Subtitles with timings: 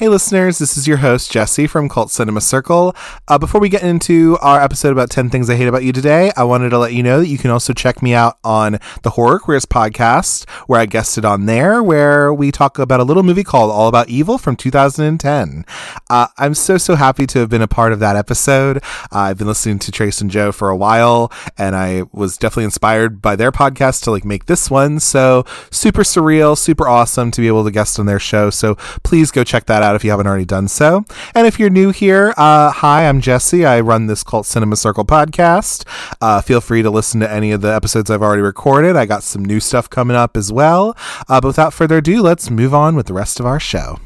[0.00, 2.96] Hey, listeners, this is your host, Jesse from Cult Cinema Circle.
[3.28, 6.32] Uh, before we get into our episode about 10 Things I Hate About You today,
[6.38, 9.10] I wanted to let you know that you can also check me out on the
[9.10, 13.44] Horror Queers podcast, where I guested on there, where we talk about a little movie
[13.44, 15.66] called All About Evil from 2010.
[16.08, 18.78] Uh, I'm so, so happy to have been a part of that episode.
[18.78, 22.64] Uh, I've been listening to Trace and Joe for a while, and I was definitely
[22.64, 24.98] inspired by their podcast to like make this one.
[24.98, 28.48] So super surreal, super awesome to be able to guest on their show.
[28.48, 31.04] So please go check that out out if you haven't already done so.
[31.34, 33.66] And if you're new here, uh, hi, I'm Jesse.
[33.66, 35.84] I run this Cult Cinema Circle podcast.
[36.20, 38.94] Uh, feel free to listen to any of the episodes I've already recorded.
[38.96, 40.96] I got some new stuff coming up as well.
[41.28, 43.98] Uh, but without further ado, let's move on with the rest of our show.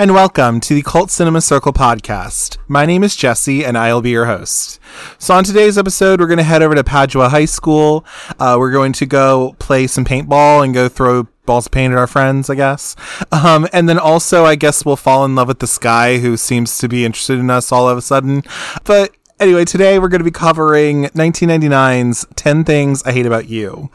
[0.00, 2.56] And welcome to the Cult Cinema Circle podcast.
[2.68, 4.78] My name is Jesse, and I'll be your host.
[5.18, 8.04] So, on today's episode, we're going to head over to Padua High School.
[8.38, 11.98] Uh, we're going to go play some paintball and go throw balls of paint at
[11.98, 12.94] our friends, I guess.
[13.32, 16.78] Um, and then also, I guess we'll fall in love with this guy who seems
[16.78, 18.44] to be interested in us all of a sudden.
[18.84, 23.88] But Anyway, today we're going to be covering 1999's 10 Things I Hate About You.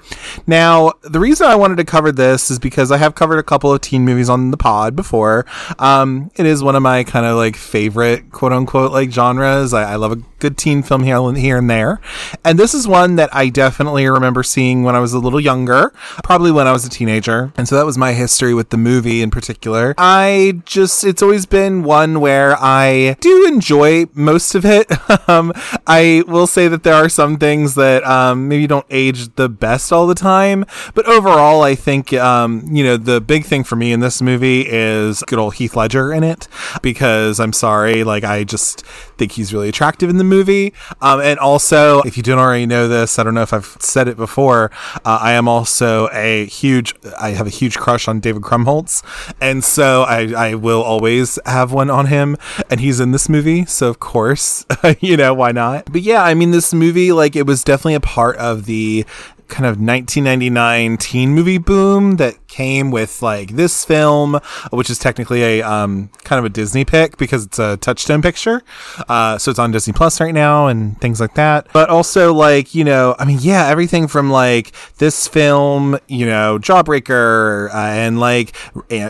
[0.48, 3.74] Now, the reason I wanted to cover this is because I have covered a couple
[3.74, 5.46] of teen movies on the pod before.
[5.80, 9.74] Um, it is one of my kind of like favorite quote unquote like genres.
[9.74, 12.00] I, I love a good teen film here, here and there.
[12.46, 15.92] And this is one that I definitely remember seeing when I was a little younger,
[16.24, 17.52] probably when I was a teenager.
[17.58, 19.94] And so that was my history with the movie in particular.
[19.98, 24.90] I just, it's always been one where I do enjoy most of it.
[25.34, 25.54] Um,
[25.88, 29.92] I will say that there are some things that um, maybe don't age the best
[29.92, 33.92] all the time, but overall, I think um, you know the big thing for me
[33.92, 36.48] in this movie is good old Heath Ledger in it
[36.82, 38.84] because I'm sorry, like I just
[39.18, 42.88] think he's really attractive in the movie, um, and also if you don't already know
[42.88, 44.72] this, I don't know if I've said it before,
[45.04, 49.04] uh, I am also a huge, I have a huge crush on David Krumholtz,
[49.42, 52.38] and so I, I will always have one on him,
[52.70, 54.66] and he's in this movie, so of course,
[55.00, 55.92] you know know, why not?
[55.92, 59.06] But yeah, I mean, this movie, like, it was definitely a part of the
[59.54, 64.40] kind of 1999 teen movie boom that came with like this film,
[64.72, 68.64] which is technically a um, kind of a Disney pick because it's a touchstone picture.
[69.08, 71.68] Uh, so it's on Disney Plus right now and things like that.
[71.72, 76.58] But also like, you know, I mean, yeah, everything from like this film, you know,
[76.58, 78.56] Jawbreaker uh, and like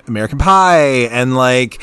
[0.09, 1.81] American Pie and like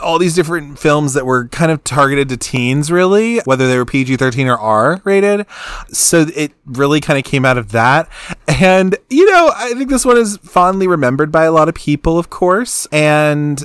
[0.00, 3.84] all these different films that were kind of targeted to teens, really, whether they were
[3.84, 5.46] PG 13 or R rated.
[5.88, 8.08] So it really kind of came out of that.
[8.48, 12.18] And, you know, I think this one is fondly remembered by a lot of people,
[12.18, 12.86] of course.
[12.86, 13.62] And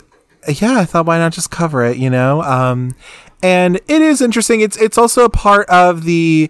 [0.48, 2.42] yeah, I thought, why not just cover it, you know?
[2.42, 2.96] Um,
[3.44, 4.62] and it is interesting.
[4.62, 6.50] It's it's also a part of the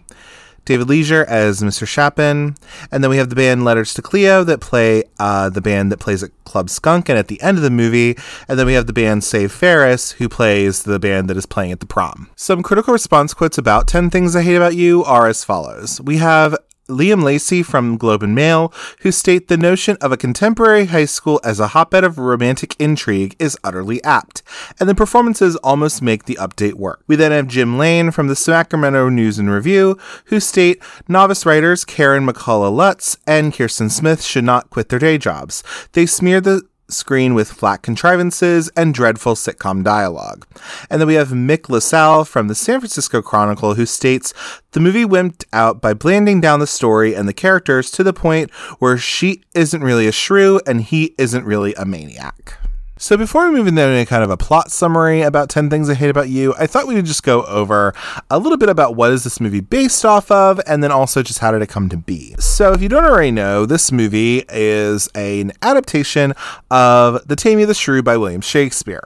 [0.66, 1.88] David Leisure as Mr.
[1.88, 2.56] Chapin,
[2.92, 6.00] and then we have the band Letters to Cleo that play uh, the band that
[6.00, 8.18] plays at Club Skunk and at the end of the movie,
[8.48, 11.72] and then we have the band Save Ferris who plays the band that is playing
[11.72, 12.30] at the prom.
[12.36, 16.02] Some critical response quotes about 10 Things I Hate About You are as follows.
[16.02, 20.86] We have Liam Lacey from Globe and Mail, who state the notion of a contemporary
[20.86, 24.44] high school as a hotbed of romantic intrigue is utterly apt,
[24.80, 27.04] and the performances almost make the update work.
[27.08, 31.86] We then have Jim Lane from the Sacramento News and Review, who state novice writers
[31.86, 35.64] Karen McCullah Lutz and Kirsten Smith should not quit their day jobs.
[35.94, 40.46] They smear the screen with flat contrivances and dreadful sitcom dialogue.
[40.90, 44.34] And then we have Mick LaSalle from the San Francisco Chronicle who states
[44.72, 48.52] the movie wimped out by blanding down the story and the characters to the point
[48.80, 52.58] where she isn't really a shrew and he isn't really a maniac.
[53.00, 55.94] So before we move into any kind of a plot summary about 10 Things I
[55.94, 57.94] Hate About You, I thought we would just go over
[58.32, 61.38] a little bit about what is this movie based off of, and then also just
[61.38, 62.34] how did it come to be.
[62.40, 66.34] So if you don't already know, this movie is an adaptation
[66.72, 69.04] of The Taming of the Shrew by William Shakespeare.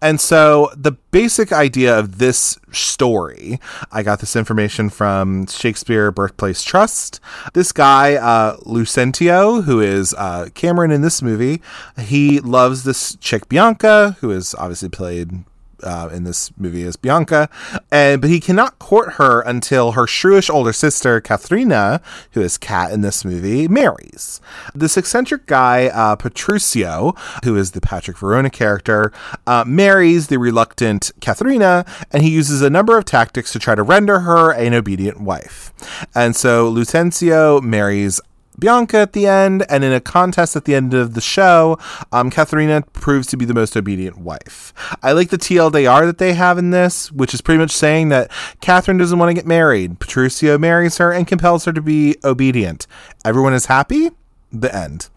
[0.00, 3.58] And so the basic idea of this story,
[3.90, 7.20] I got this information from Shakespeare Birthplace Trust.
[7.54, 11.60] This guy, uh, Lucentio, who is uh, Cameron in this movie,
[11.98, 15.44] he loves this chick Bianca, who is obviously played
[15.82, 17.48] uh, in this movie as Bianca,
[17.90, 22.02] and but he cannot court her until her shrewish older sister Katharina,
[22.32, 24.42] who is Kat in this movie, marries.
[24.74, 29.12] This eccentric guy uh, Petruchio, who is the Patrick Verona character,
[29.46, 33.82] uh, marries the reluctant Katharina, and he uses a number of tactics to try to
[33.82, 35.72] render her an obedient wife.
[36.14, 38.20] And so Lucentio marries
[38.58, 41.78] Bianca at the end, and in a contest at the end of the show,
[42.12, 44.72] um, Katharina proves to be the most obedient wife.
[45.02, 48.30] I like the TLDR that they have in this, which is pretty much saying that
[48.60, 49.98] Catherine doesn't want to get married.
[49.98, 52.86] Petruchio marries her and compels her to be obedient.
[53.24, 54.10] Everyone is happy.
[54.54, 55.08] The end.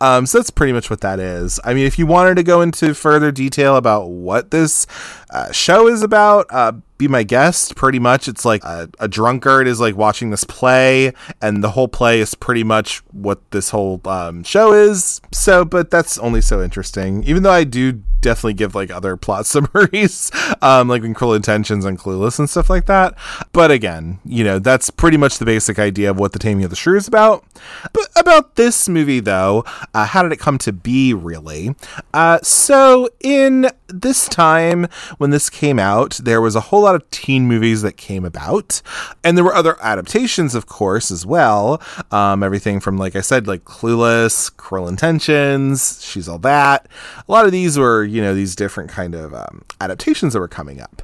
[0.00, 1.60] Um, so that's pretty much what that is.
[1.62, 4.84] I mean, if you wanted to go into further detail about what this
[5.30, 7.74] uh, show is about, uh, be my guest.
[7.74, 11.88] Pretty much, it's like a, a, drunkard is like watching this play, and the whole
[11.88, 15.20] play is pretty much what this whole um, show is.
[15.32, 17.24] So, but that's only so interesting.
[17.24, 20.30] Even though I do definitely give like other plot summaries,
[20.62, 23.14] um, like in Cruel Intentions and Clueless and stuff like that.
[23.52, 26.70] But again, you know, that's pretty much the basic idea of what The Taming of
[26.70, 27.44] the Shrew is about.
[27.92, 31.74] But about this movie, though, uh, how did it come to be, really?
[32.12, 34.86] Uh, so, in this time
[35.18, 38.82] when this came out, there was a whole lot of teen movies that came about,
[39.22, 41.80] and there were other adaptations, of course, as well.
[42.10, 46.88] Um, everything from, like I said, like Clueless, Cruel Intentions, She's All That.
[47.28, 50.48] A lot of these were you know these different kind of um, adaptations that were
[50.48, 51.02] coming up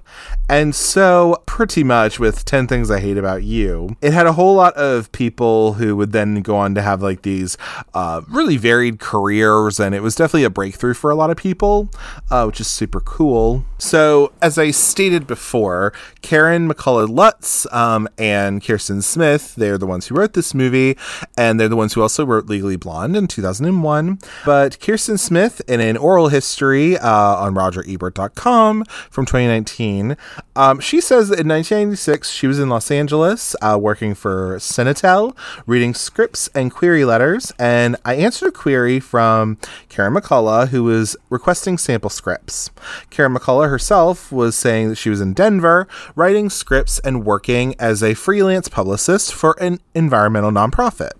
[0.48, 4.54] and so pretty much with 10 things i hate about you it had a whole
[4.54, 7.56] lot of people who would then go on to have like these
[7.94, 11.90] uh, really varied careers and it was definitely a breakthrough for a lot of people
[12.30, 15.92] uh, which is super cool so as i stated before
[16.22, 20.96] karen mccullah lutz um, and kirsten smith they're the ones who wrote this movie
[21.36, 25.80] and they're the ones who also wrote legally blonde in 2001 but kirsten smith in
[25.80, 30.05] an oral history uh, on RogerEbert.com from 2019.
[30.54, 35.36] Um, she says that in 1996, she was in Los Angeles uh, working for Cinetel,
[35.66, 37.52] reading scripts and query letters.
[37.58, 39.58] And I answered a query from
[39.88, 42.70] Karen McCullah, who was requesting sample scripts.
[43.10, 48.02] Karen McCullah herself was saying that she was in Denver writing scripts and working as
[48.02, 51.12] a freelance publicist for an environmental nonprofit.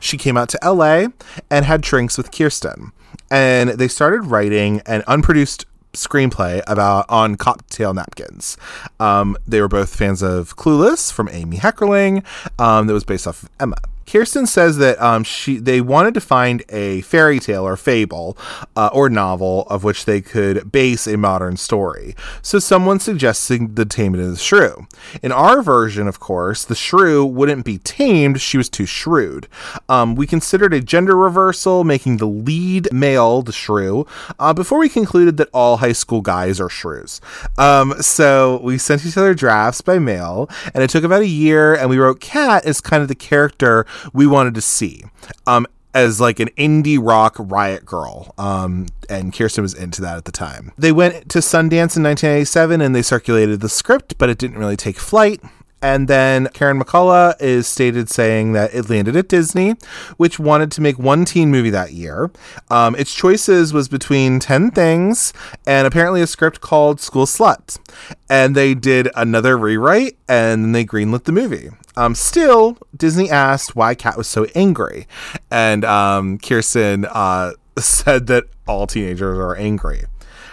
[0.00, 1.08] She came out to LA
[1.50, 2.92] and had drinks with Kirsten
[3.30, 8.56] and they started writing an unproduced screenplay about on cocktail napkins.
[8.98, 12.24] Um, they were both fans of Clueless from Amy Heckerling.
[12.58, 13.76] Um, that was based off of Emma.
[14.10, 18.36] Kirsten says that um, she they wanted to find a fairy tale or fable
[18.74, 22.16] uh, or novel of which they could base a modern story.
[22.42, 24.88] So someone suggested the Taming of the Shrew.
[25.22, 29.46] In our version, of course, the shrew wouldn't be tamed; she was too shrewd.
[29.88, 34.08] Um, we considered a gender reversal, making the lead male the shrew,
[34.40, 37.20] uh, before we concluded that all high school guys are shrews.
[37.58, 41.76] Um, so we sent each other drafts by mail, and it took about a year,
[41.76, 45.04] and we wrote cat as kind of the character we wanted to see.
[45.46, 48.32] Um, as like an indie rock riot girl.
[48.38, 50.72] Um, and Kirsten was into that at the time.
[50.78, 54.76] They went to Sundance in 1987 and they circulated the script, but it didn't really
[54.76, 55.40] take flight.
[55.82, 59.74] And then Karen McCullah is stated saying that it landed at Disney,
[60.16, 62.30] which wanted to make one teen movie that year.
[62.70, 65.32] Um, its choices was between 10 Things
[65.66, 67.78] and apparently a script called School Slut.
[68.28, 71.70] And they did another rewrite and then they greenlit the movie.
[71.96, 75.06] Um, still, Disney asked why Kat was so angry.
[75.50, 80.04] And um, Kirsten uh, said that all teenagers are angry.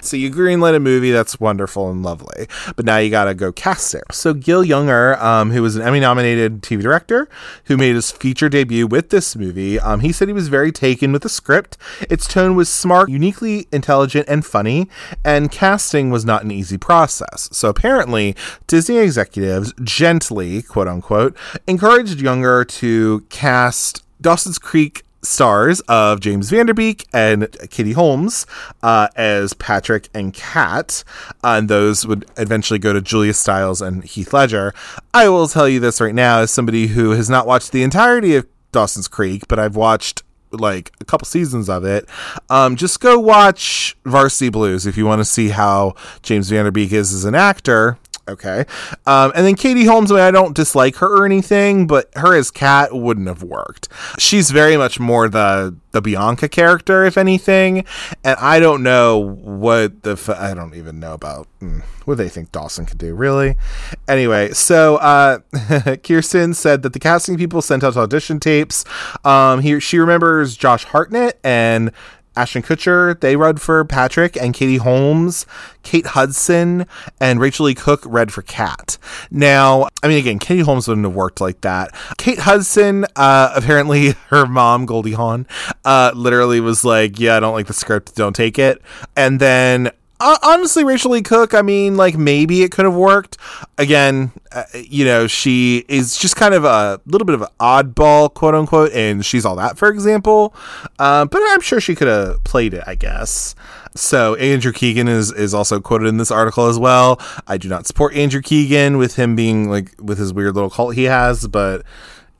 [0.01, 3.96] So you greenlit a movie that's wonderful and lovely, but now you gotta go cast
[3.96, 4.04] it.
[4.12, 7.27] So Gil Junger, um, who was an Emmy-nominated TV director,
[7.66, 11.12] who made his feature debut with this movie, um, he said he was very taken
[11.12, 11.77] with the script.
[12.10, 14.89] Its tone was smart, uniquely intelligent, and funny,
[15.24, 17.50] and casting was not an easy process.
[17.51, 18.36] So apparently,
[18.68, 21.36] Disney executives gently, quote unquote,
[21.68, 28.46] encouraged Junger to cast Dawson's Creek stars of James Van Der Beek and Katie Holmes
[28.81, 31.03] uh, as Patrick and Kat,
[31.43, 34.74] uh, and those would eventually go to Julia Stiles and Heath Ledger.
[35.13, 38.36] I will tell you this right now, as somebody who has not watched the entirety
[38.36, 42.07] of Dawson's Creek, but I've watched like a couple seasons of it.
[42.50, 46.72] Um, just go watch Varsity Blues if you want to see how James Van Der
[46.72, 48.65] Beek is as an actor okay.
[49.05, 52.36] Um, and then Katie Holmes, I, mean, I don't dislike her or anything, but her
[52.36, 53.89] as Cat wouldn't have worked.
[54.17, 57.84] She's very much more the the Bianca character, if anything.
[58.24, 62.29] And I don't know what the f- I don't even know about mm, what they
[62.29, 63.55] think Dawson could do, really.
[64.07, 65.39] Anyway, so uh,
[66.03, 68.86] Kirsten said that the casting people sent out audition tapes.
[69.25, 71.91] Um, he she remembers Josh Hartnett and
[72.38, 75.46] Ashton Kutcher, they read for Patrick, and Katie Holmes,
[75.84, 76.86] Kate Hudson,
[77.20, 78.98] and Rachael Leigh Cook read for Kat.
[79.32, 81.96] Now, I mean, again, Katie Holmes wouldn't have worked like that.
[82.17, 85.48] Kate Hudson, uh, apparently her mom, Goldie Hawn,
[85.84, 88.82] uh, literally was like, Yeah, I don't like the script, don't take it.
[89.15, 93.38] And then uh, honestly, Rachael Leigh Cook, I mean, like maybe it could have worked.
[93.77, 98.33] Again, uh, you know, she is just kind of a little bit of an oddball,
[98.33, 100.55] quote unquote, and she's all that, for example.
[100.97, 103.55] Uh, but I'm sure she could have played it, I guess.
[103.95, 107.19] So Andrew Keegan is is also quoted in this article as well.
[107.47, 110.95] I do not support Andrew Keegan with him being like with his weird little cult
[110.95, 111.83] he has, but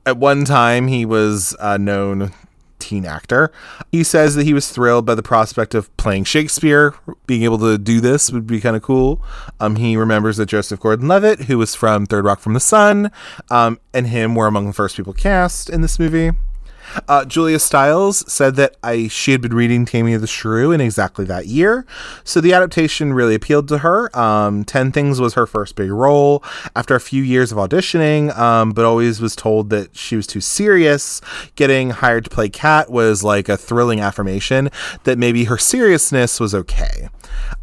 [0.06, 2.32] at one time he was uh, known
[2.78, 3.52] teen actor.
[3.92, 6.94] He says that he was thrilled by the prospect of playing Shakespeare.
[7.26, 9.22] Being able to do this would be kind of cool.
[9.60, 13.10] Um, he remembers that Joseph Gordon-Levitt, who was from Third Rock from the Sun,
[13.50, 16.30] um, and him were among the first people cast in this movie.
[17.06, 20.80] Uh, Julia Stiles said that I she had been reading Taming of the Shrew in
[20.80, 21.86] exactly that year,
[22.24, 24.16] so the adaptation really appealed to her.
[24.18, 26.42] Um, Ten Things was her first big role
[26.74, 30.40] after a few years of auditioning, um, but always was told that she was too
[30.40, 31.20] serious.
[31.56, 34.70] Getting hired to play Kat was like a thrilling affirmation
[35.04, 37.08] that maybe her seriousness was okay.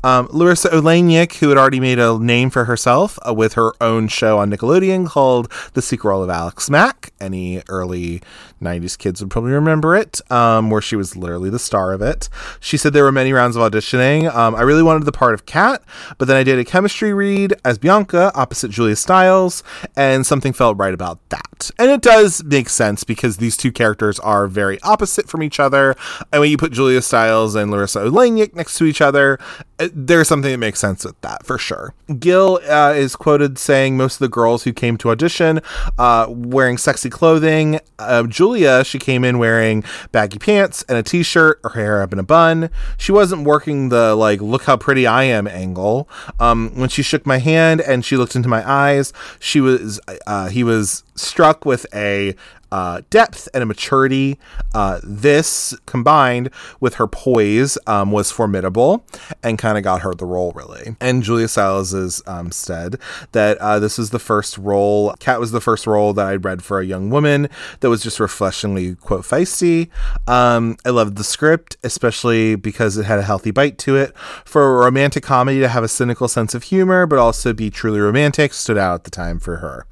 [0.03, 4.07] Um, Larisa Oleynik, who had already made a name for herself uh, with her own
[4.07, 7.11] show on Nickelodeon called The Secret World of Alex Mack.
[7.25, 8.21] Any early
[8.61, 12.29] 90s kids would probably remember it, um, where she was literally the star of it.
[12.59, 14.33] She said there were many rounds of auditioning.
[14.33, 15.83] Um, I really wanted the part of Kat,
[16.17, 19.63] but then I did a chemistry read as Bianca opposite Julia Stiles,
[19.95, 21.71] and something felt right about that.
[21.79, 25.95] And it does make sense because these two characters are very opposite from each other.
[26.31, 29.39] And when you put Julia Stiles and Larisa Oleynik next to each other,
[29.77, 31.93] there's something that makes sense with that for sure.
[32.19, 35.61] Gil uh, is quoted saying most of the girls who came to audition
[35.97, 37.79] uh, wearing sexy clothing.
[37.97, 42.19] Uh, Julia, she came in wearing baggy pants and a t-shirt, her hair up in
[42.19, 42.69] a bun.
[42.97, 46.09] She wasn't working the like look how pretty I am angle.
[46.41, 50.49] Um, when she shook my hand and she looked into my eyes, she was uh,
[50.49, 52.35] he was struck with a
[52.75, 54.37] uh, depth and a maturity.
[54.73, 56.49] Uh, this combined
[56.81, 59.05] with her poise um, was formidable
[59.41, 60.97] and kind of got her the role really.
[60.99, 62.97] And Julia Stiles um, said
[63.31, 65.13] that uh, this is the first role.
[65.19, 67.47] Cat was the first role that I'd read for a young woman
[67.79, 69.89] that was just refreshingly quote feisty.
[70.27, 74.13] Um, I loved the script, especially because it had a healthy bite to it.
[74.43, 78.01] For a romantic comedy to have a cynical sense of humor, but also be truly
[78.01, 79.85] romantic, stood out at the time for her.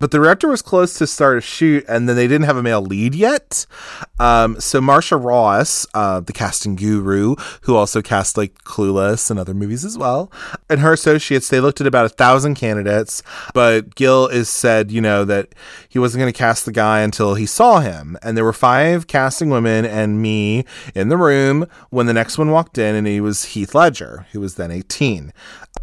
[0.00, 2.62] But the director was close to start a shoot, and then they didn't have a
[2.62, 3.66] male lead yet.
[4.18, 9.54] Um, so Marcia Ross, uh, the casting guru, who also cast like Clueless and other
[9.54, 10.32] movies as well,
[10.68, 13.22] and her associates, they looked at about a thousand candidates.
[13.54, 15.54] But Gil is said, you know, that
[15.88, 19.06] he wasn't going to cast the guy until he saw him, and there were five
[19.06, 20.64] casting women and me
[20.94, 24.40] in the room when the next one walked in, and he was Heath Ledger, who
[24.40, 25.32] was then eighteen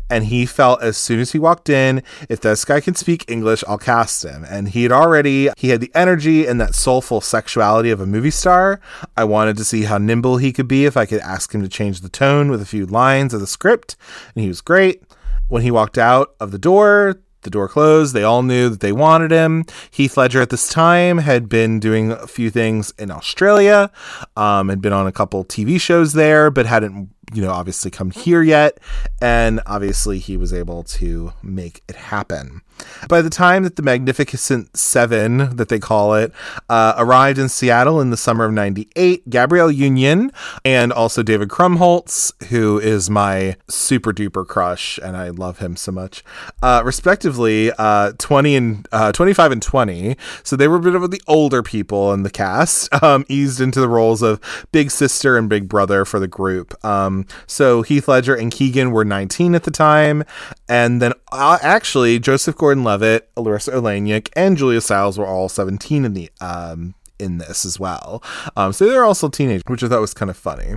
[0.10, 3.64] and he felt as soon as he walked in, if this guy can speak English,
[3.68, 4.46] I'll cast him.
[4.50, 8.32] And he had already he had the energy and that soulful sexuality of a movie
[8.32, 8.80] star.
[9.16, 11.70] I wanted to see how nimble he could be if I could ask him to
[11.70, 13.96] change the tone with a few lines of the script,
[14.36, 15.04] and he was great.
[15.48, 18.14] When he walked out of the door, the door closed.
[18.14, 19.64] They all knew that they wanted him.
[19.90, 23.90] Heath Ledger at this time had been doing a few things in Australia,
[24.36, 28.12] um, had been on a couple TV shows there, but hadn't you know, obviously come
[28.12, 28.79] here yet.
[29.22, 32.62] And obviously, he was able to make it happen.
[33.07, 36.31] By the time that the Magnificent Seven, that they call it,
[36.69, 40.31] uh, arrived in Seattle in the summer of 98, Gabrielle Union
[40.65, 45.91] and also David Krumholtz, who is my super duper crush, and I love him so
[45.91, 46.24] much,
[46.62, 50.17] uh, respectively, uh, 20 and uh, 25 and 20.
[50.43, 53.79] So they were a bit of the older people in the cast, um, eased into
[53.79, 54.39] the roles of
[54.72, 56.74] big sister and big brother for the group.
[56.86, 60.24] Um, so Heath Ledger and Keegan were 19 at the time,
[60.70, 66.14] and then uh, actually Joseph Gordon-Levitt, Larisa Oleynik, and Julia Stiles were all 17 in
[66.14, 68.24] the um, in this as well.
[68.56, 70.76] Um, so they're also teenagers, which I thought was kind of funny.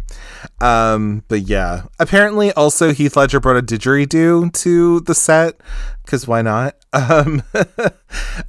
[0.61, 5.61] Um, but yeah, apparently also Heath Ledger brought a didgeridoo to the set
[6.05, 6.77] because why not?
[6.93, 7.45] Um,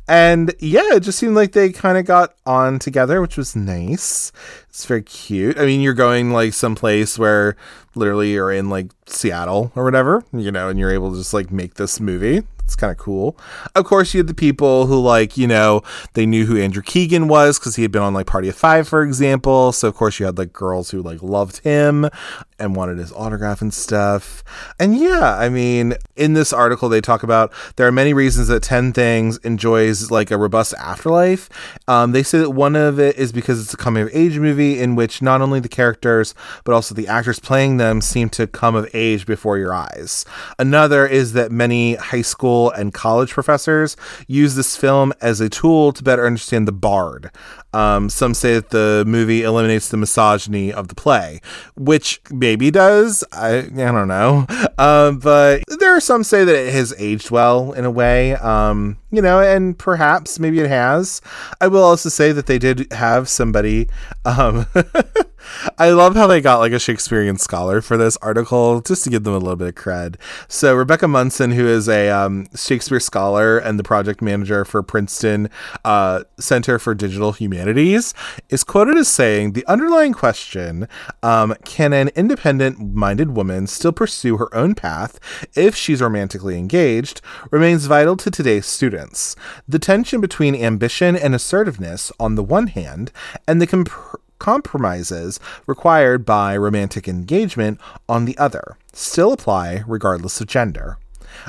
[0.08, 4.32] and yeah, it just seemed like they kind of got on together, which was nice.
[4.68, 5.60] It's very cute.
[5.60, 7.56] I mean, you're going like someplace where
[7.94, 11.52] literally you're in like Seattle or whatever, you know, and you're able to just like
[11.52, 12.42] make this movie.
[12.72, 13.38] It's kind of cool.
[13.75, 15.82] Of course, you had the people who, like, you know,
[16.13, 18.88] they knew who Andrew Keegan was because he had been on, like, Party of Five,
[18.88, 19.74] for example.
[19.74, 22.10] So, of course, you had, like, girls who, like, loved him
[22.58, 24.42] and wanted his autograph and stuff.
[24.80, 28.63] And yeah, I mean, in this article, they talk about there are many reasons that
[28.63, 31.50] 10 Things enjoys, like, a robust afterlife.
[31.90, 34.80] Um, they say that one of it is because it's a coming of age movie
[34.80, 38.75] in which not only the characters, but also the actors playing them seem to come
[38.75, 40.24] of age before your eyes.
[40.58, 45.91] Another is that many high school and college professors use this film as a tool
[45.94, 47.32] to better understand the bard.
[47.74, 51.41] Um, some say that the movie eliminates the misogyny of the play,
[51.75, 53.24] which maybe does.
[53.32, 54.46] I, I don't know.
[54.77, 58.98] Uh, but there are some say that it has aged well in a way, um,
[59.12, 61.22] you know, and perhaps maybe it has.
[61.60, 63.89] I will also say that they did have somebody.
[64.25, 64.65] Um,
[65.77, 69.24] I love how they got like a Shakespearean scholar for this article just to give
[69.24, 70.15] them a little bit of cred.
[70.48, 75.50] So Rebecca Munson, who is a um, Shakespeare scholar and the project manager for Princeton
[75.85, 78.14] uh, Center for Digital Humanities,
[78.50, 80.87] is quoted as saying, "The underlying question:
[81.24, 85.20] um, Can an independent-minded woman still pursue her own path
[85.55, 87.22] if she's romantically engaged?
[87.51, 89.35] Remains vital to today's students.
[89.68, 93.11] The tension between ambition and assertiveness on the one hand,
[93.48, 100.48] and the comp- compromises required by romantic engagement on the other still apply regardless of
[100.48, 100.98] gender.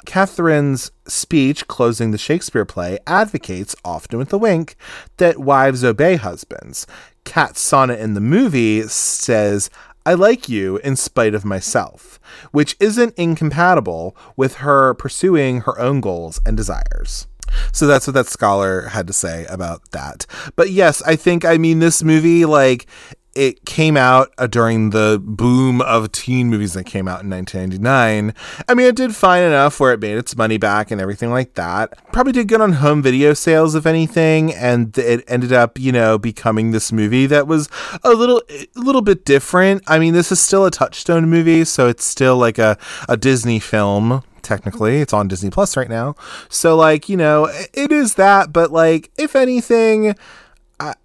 [0.06, 4.76] Catherine's speech closing the Shakespeare play advocates, often with a wink,
[5.16, 6.86] that wives obey husbands.
[7.24, 9.70] Kat's sonnet in the movie says,
[10.04, 12.18] I like you in spite of myself,
[12.50, 17.28] which isn't incompatible with her pursuing her own goals and desires.
[17.70, 20.26] So that's what that scholar had to say about that.
[20.56, 22.86] But yes, I think, I mean, this movie, like,
[23.34, 28.34] it came out uh, during the boom of teen movies that came out in 1999.
[28.68, 31.54] I mean, it did fine enough where it made its money back and everything like
[31.54, 32.12] that.
[32.12, 36.18] Probably did good on home video sales, if anything, and it ended up, you know,
[36.18, 37.68] becoming this movie that was
[38.02, 39.82] a little, a little bit different.
[39.86, 42.76] I mean, this is still a Touchstone movie, so it's still like a,
[43.08, 45.00] a Disney film technically.
[45.00, 46.16] It's on Disney Plus right now.
[46.48, 50.16] So, like, you know, it is that, but, like, if anything,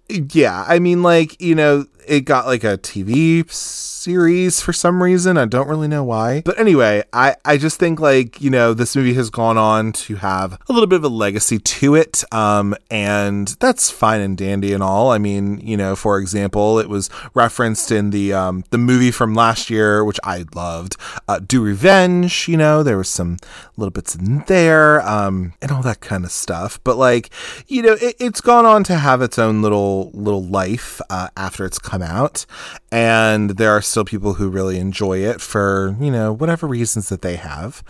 [0.08, 5.36] yeah, I mean, like, you know, it got like a TV series for some reason.
[5.36, 6.42] I don't really know why.
[6.44, 10.16] But anyway, I, I just think like, you know, this movie has gone on to
[10.16, 12.24] have a little bit of a legacy to it.
[12.32, 15.10] Um, and that's fine and dandy and all.
[15.10, 19.34] I mean, you know, for example, it was referenced in the um, the movie from
[19.34, 20.96] last year, which I loved,
[21.28, 23.36] uh, Do Revenge, you know, there was some
[23.76, 26.80] little bits in there, um, and all that kind of stuff.
[26.84, 27.30] But like,
[27.66, 31.64] you know, it, has gone on to have its own little little life uh, after
[31.64, 32.46] it's come out,
[32.90, 37.22] and there are still people who really enjoy it for you know whatever reasons that
[37.22, 37.82] they have.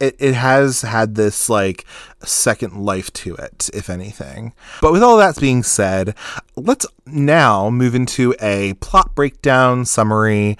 [0.00, 1.84] It, it has had this like
[2.24, 4.52] second life to it, if anything.
[4.80, 6.14] But with all that being said,
[6.56, 10.56] let's now move into a plot breakdown summary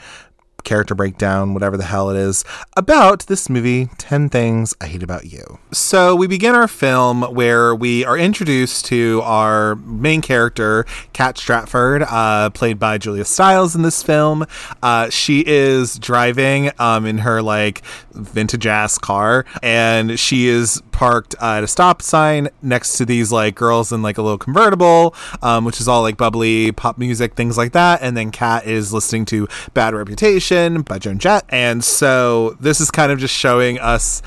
[0.64, 2.44] character breakdown, whatever the hell it is,
[2.76, 5.58] about this movie, 10 Things I Hate About You.
[5.72, 12.02] So we begin our film where we are introduced to our main character, Kat Stratford,
[12.02, 14.46] uh, played by Julia Stiles in this film.
[14.82, 21.34] Uh, she is driving um, in her like vintage ass car and she is parked
[21.40, 25.14] uh, at a stop sign next to these like girls in like a little convertible,
[25.42, 28.00] um, which is all like bubbly pop music, things like that.
[28.02, 31.44] And then Kat is listening to Bad Reputation by Joan Jett.
[31.48, 34.20] And so this is kind of just showing us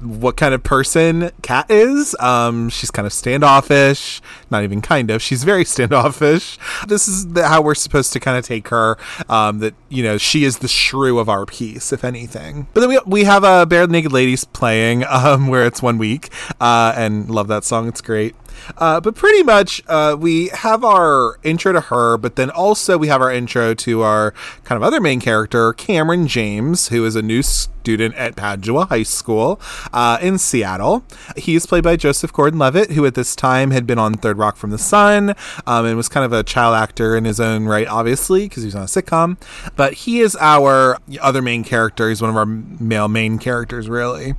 [0.00, 2.14] what kind of person Kat is.
[2.20, 5.22] Um, she's kind of standoffish, not even kind of.
[5.22, 6.58] She's very standoffish.
[6.86, 8.98] This is the, how we're supposed to kind of take her.
[9.28, 12.68] Um, that you know she is the shrew of our piece, if anything.
[12.74, 16.28] But then we we have a uh, Barenaked Ladies playing, um, where it's one week,
[16.60, 17.88] uh, and love that song.
[17.88, 18.34] It's great.
[18.76, 23.08] Uh, but pretty much, uh, we have our intro to her, but then also we
[23.08, 24.32] have our intro to our
[24.64, 29.02] kind of other main character, Cameron James, who is a new student at Padua High
[29.02, 29.60] School
[29.92, 31.02] uh, in Seattle.
[31.36, 34.56] He's played by Joseph Gordon Levitt, who at this time had been on Third Rock
[34.56, 35.34] from the Sun
[35.66, 38.66] um, and was kind of a child actor in his own right, obviously, because he
[38.66, 39.38] was on a sitcom.
[39.76, 42.08] But he is our other main character.
[42.08, 44.34] He's one of our male main characters, really.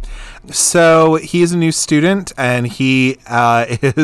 [0.52, 3.66] So he is a new student, and he uh,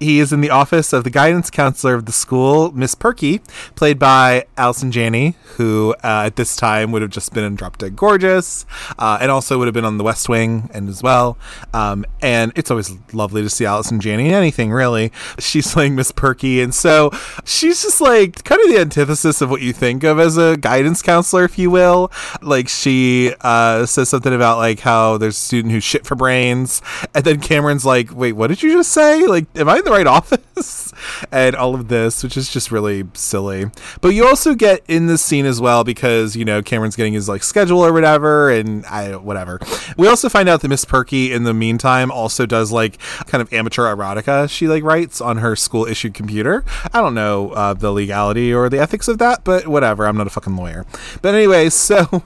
[0.00, 3.40] he is in the office of the guidance counselor of the school, Miss Perky,
[3.74, 7.78] played by Allison Janney, who uh, at this time would have just been in Drop
[7.78, 8.66] Dead Gorgeous,
[8.98, 11.38] uh, and also would have been on The West Wing and as well.
[11.72, 15.10] Um, and it's always lovely to see Allison Janney in anything really.
[15.38, 17.10] She's playing Miss Perky, and so
[17.44, 21.02] she's just like kind of the antithesis of what you think of as a guidance
[21.02, 22.12] counselor, if you will.
[22.42, 26.82] Like she uh, says something about like how there's a student who shit for brains.
[27.14, 29.26] And then Cameron's like, wait, what did you just say?
[29.26, 30.92] Like, am I in the right office?
[31.32, 33.66] and all of this, which is just really silly.
[34.00, 37.28] But you also get in this scene as well because, you know, Cameron's getting his
[37.28, 39.60] like schedule or whatever and I whatever.
[39.96, 43.52] We also find out that Miss Perky in the meantime also does like kind of
[43.52, 46.64] amateur erotica she like writes on her school issued computer.
[46.92, 50.06] I don't know uh, the legality or the ethics of that, but whatever.
[50.06, 50.86] I'm not a fucking lawyer.
[51.22, 52.22] But anyway, so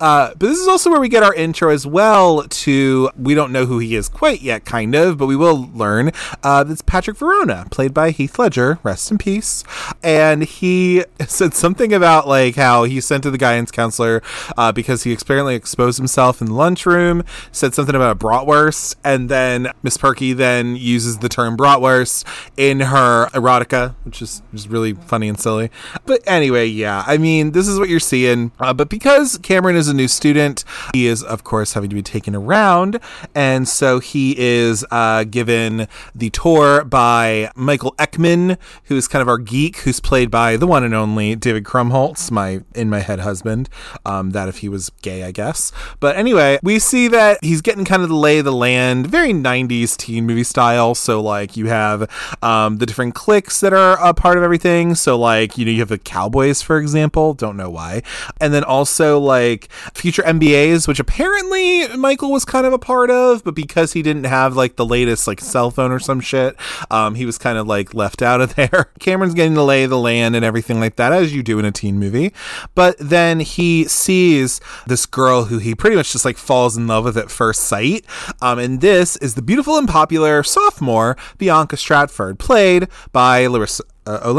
[0.00, 3.52] uh, but this is also where we get our intro as well to we don't
[3.52, 6.12] know who he is quite yet, kind of, but we will learn.
[6.42, 9.64] Uh, it's Patrick Verona, played by Heath Ledger, rest in peace.
[10.02, 14.22] And he said something about like how he sent to the guidance counselor
[14.56, 17.24] uh, because he apparently exposed himself in the lunchroom.
[17.50, 22.24] Said something about a bratwurst, and then Miss Perky then uses the term bratwurst
[22.56, 25.70] in her erotica, which is just really funny and silly.
[26.06, 28.52] But anyway, yeah, I mean, this is what you're seeing.
[28.58, 32.02] Uh, but because Cameron is a new student, he is of course having to be
[32.02, 33.00] taken around,
[33.34, 39.28] and so he is uh, given the tour by Michael Eckman, who is kind of
[39.28, 43.20] our geek, who's played by the one and only David Krumholtz, my in my head
[43.20, 43.68] husband.
[44.04, 45.72] Um, that if he was gay, I guess.
[46.00, 49.32] But anyway, we see that he's getting kind of the lay of the land, very
[49.32, 50.94] 90s teen movie style.
[50.94, 52.10] So like you have
[52.42, 54.94] um, the different cliques that are a part of everything.
[54.94, 57.34] So like you know you have the Cowboys, for example.
[57.34, 58.02] Don't know why,
[58.40, 59.51] and then also like
[59.94, 64.24] future MBAs, which apparently Michael was kind of a part of, but because he didn't
[64.24, 66.56] have like the latest like cell phone or some shit,
[66.90, 68.90] um, he was kind of like left out of there.
[68.98, 71.72] Cameron's getting to lay the land and everything like that, as you do in a
[71.72, 72.32] teen movie.
[72.74, 77.04] But then he sees this girl who he pretty much just like falls in love
[77.04, 78.04] with at first sight.
[78.40, 84.34] Um, and this is the beautiful and popular sophomore Bianca Stratford, played by Larisa uh,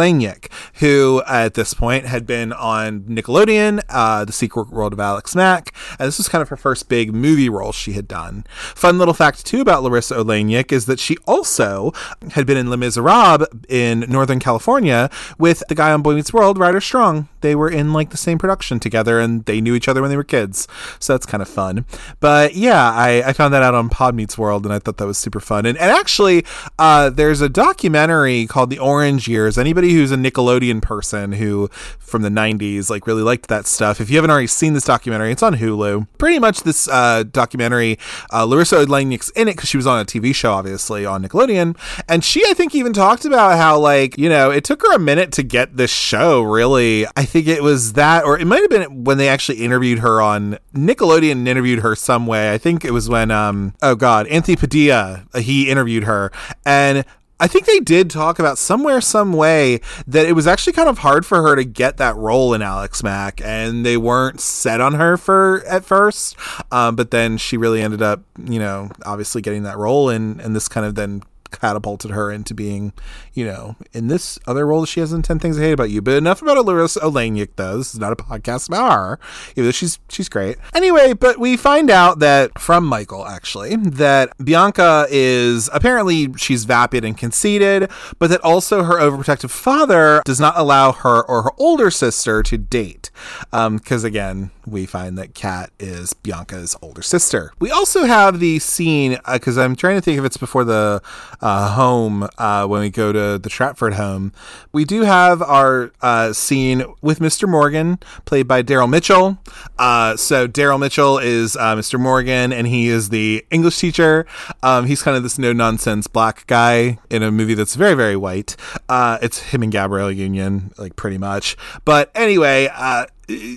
[0.76, 5.74] who at this point had been on Nickelodeon, uh, The Secret World of Alex Mack,
[6.00, 8.46] and this was kind of her first big movie role she had done.
[8.76, 11.92] Fun little fact too about Larisa Oleynik is that she also
[12.32, 16.58] had been in Les Miserables in Northern California with the guy on Boy Meets World,
[16.58, 17.30] Ryder Strong.
[17.44, 20.18] They were in like the same production together, and they knew each other when they
[20.18, 21.86] were kids, so that's kind of fun.
[22.20, 25.06] But yeah, I, I found that out on Pod Meets World, and I thought that
[25.06, 25.66] was super fun.
[25.66, 26.46] And, and actually,
[26.80, 32.22] uh, there's a documentary called The Orange Years Anybody who's a Nickelodeon person who from
[32.22, 34.00] the 90s like really liked that stuff.
[34.00, 36.08] If you haven't already seen this documentary, it's on Hulu.
[36.18, 37.98] Pretty much this uh, documentary,
[38.32, 41.78] uh, Larisa Oleynik's in it because she was on a TV show, obviously on Nickelodeon,
[42.08, 45.00] and she I think even talked about how like you know it took her a
[45.00, 46.42] minute to get this show.
[46.42, 50.00] Really, I think it was that, or it might have been when they actually interviewed
[50.00, 51.48] her on Nickelodeon.
[51.48, 52.54] Interviewed her some way.
[52.54, 56.32] I think it was when um oh god Anthony Padilla he interviewed her
[56.66, 57.04] and
[57.40, 61.00] I think they did talk about somewhere, some way that it was actually kind of
[61.00, 64.94] hard for her to get that role in Alex Mack, and they weren't set on
[64.94, 66.38] her for at first.
[66.72, 70.56] Um, but then she really ended up, you know, obviously getting that role, and and
[70.56, 71.22] this kind of then
[71.60, 72.94] catapulted her into being,
[73.34, 75.90] you know, in this other role that she has in 10 Things I Hate About
[75.90, 76.02] You.
[76.02, 77.78] But enough about Larisa Oleynik, though.
[77.78, 79.20] This is not a podcast about her,
[79.52, 80.58] even though she's, she's great.
[80.74, 87.06] Anyway, but we find out that from Michael, actually, that Bianca is apparently she's vapid
[87.06, 87.90] and conceited,
[88.20, 92.58] but that also her overprotective father does not allow her or her older sister to
[92.58, 93.12] date.
[93.52, 97.52] Because um, again, we find that Kat is Bianca's older sister.
[97.60, 101.02] We also have the scene because uh, I'm trying to think if it's before the
[101.44, 104.32] uh, home uh, when we go to the Stratford home.
[104.72, 107.48] We do have our uh, scene with Mr.
[107.48, 109.38] Morgan, played by Daryl Mitchell.
[109.78, 112.00] Uh, so Daryl Mitchell is uh, Mr.
[112.00, 114.26] Morgan, and he is the English teacher.
[114.64, 118.16] Um, he's kind of this no nonsense black guy in a movie that's very very
[118.16, 118.56] white.
[118.90, 121.58] it's him and Gabrielle Union, like pretty much.
[121.84, 122.70] But anyway,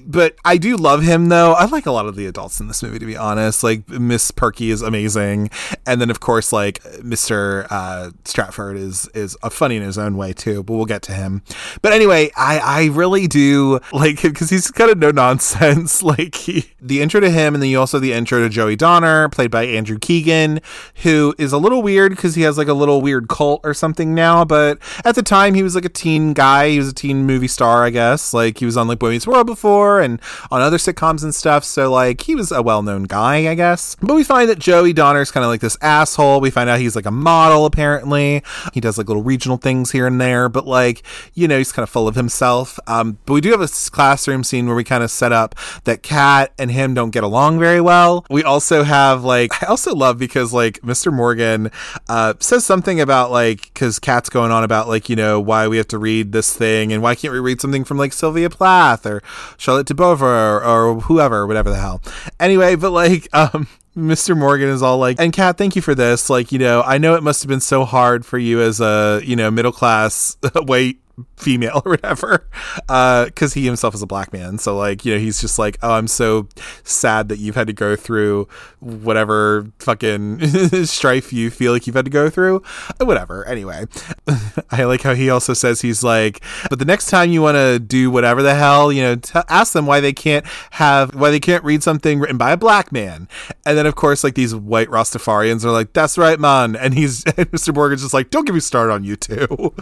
[0.07, 1.53] but I do love him though.
[1.53, 3.65] I like a lot of the adults in this movie, to be honest.
[3.65, 5.51] Like Miss Perky is amazing,
[5.85, 10.17] and then of course like Mister uh, Stratford is is a funny in his own
[10.17, 10.63] way too.
[10.63, 11.43] But we'll get to him.
[11.83, 16.03] But anyway, I I really do like him because he's kind of no nonsense.
[16.03, 19.29] like he, the intro to him, and then you also the intro to Joey Donner,
[19.31, 20.61] played by Andrew Keegan,
[21.03, 24.15] who is a little weird because he has like a little weird cult or something
[24.15, 24.45] now.
[24.45, 26.71] But at the time, he was like a teen guy.
[26.71, 28.33] He was a teen movie star, I guess.
[28.33, 31.65] Like he was on like Boy Meets World before and on other sitcoms and stuff.
[31.65, 33.97] So like he was a well-known guy, I guess.
[34.03, 36.41] But we find that Joey Donner's kind of like this asshole.
[36.41, 38.43] We find out he's like a model apparently.
[38.75, 41.83] He does like little regional things here and there, but like, you know, he's kind
[41.83, 42.79] of full of himself.
[42.87, 46.03] Um, but we do have a classroom scene where we kind of set up that
[46.03, 48.27] Kat and him don't get along very well.
[48.29, 51.13] We also have like I also love because like Mr.
[51.13, 51.71] Morgan
[52.09, 55.79] uh, says something about like because Kat's going on about like, you know, why we
[55.79, 59.07] have to read this thing and why can't we read something from like Sylvia Plath
[59.07, 59.23] or
[59.57, 62.03] Charlotte DeBover or, or whoever, whatever the hell.
[62.41, 64.37] Anyway, but like, um, Mr.
[64.37, 66.29] Morgan is all like, and Kat, thank you for this.
[66.29, 69.23] Like, you know, I know it must have been so hard for you as a,
[69.25, 70.99] you know, middle class white
[71.37, 74.59] female or whatever because uh, he himself is a black man.
[74.59, 76.49] So like you know he's just like oh i'm so
[76.85, 78.49] sad that you've had to go through
[78.81, 80.41] whatever fucking
[80.85, 82.63] strife you feel like you've had to go through.
[83.01, 83.47] Whatever.
[83.47, 83.85] Anyway
[84.71, 87.79] i like how he also says he's like but the next time you want to
[87.79, 91.41] do whatever the hell you know t- ask them why they can't have why they
[91.41, 93.29] can't read something written by a black man.
[93.65, 96.77] And then of course like these white rastafarians are like that's right man.
[96.77, 99.75] And he's and mr morgan's just like don't get me started on you too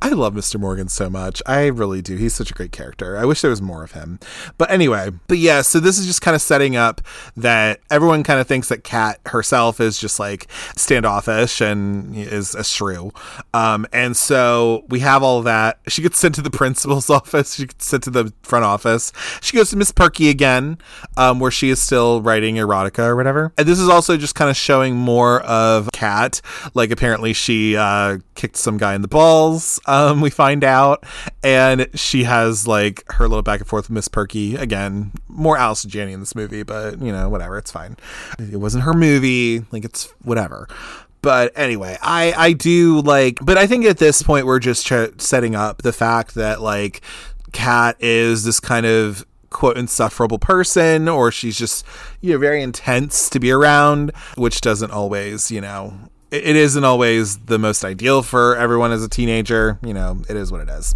[0.00, 1.42] i love mr morgan Morgan so much.
[1.46, 2.14] I really do.
[2.14, 3.18] He's such a great character.
[3.18, 4.20] I wish there was more of him.
[4.56, 7.00] But anyway, but yeah, so this is just kind of setting up
[7.36, 12.62] that everyone kind of thinks that Kat herself is just like standoffish and is a
[12.62, 13.10] shrew.
[13.52, 15.80] Um, and so we have all that.
[15.88, 17.56] She gets sent to the principal's office.
[17.56, 19.12] She gets sent to the front office.
[19.40, 20.78] She goes to Miss Perky again,
[21.16, 23.52] um, where she is still writing erotica or whatever.
[23.58, 26.40] And this is also just kind of showing more of Kat.
[26.74, 29.80] Like apparently she uh, kicked some guy in the balls.
[29.86, 31.04] Um, we find find out,
[31.42, 35.12] and she has like her little back and forth with Miss Perky again.
[35.28, 37.96] More Allison Janney in this movie, but you know, whatever, it's fine.
[38.38, 40.68] It wasn't her movie, like it's whatever.
[41.22, 44.86] But anyway, I I do like, but I think at this point we're just
[45.20, 47.02] setting up the fact that like
[47.52, 51.84] Kat is this kind of quote insufferable person or she's just
[52.20, 55.92] you know very intense to be around which doesn't always you know
[56.30, 59.78] it isn't always the most ideal for everyone as a teenager.
[59.82, 60.94] You know, it is what it is.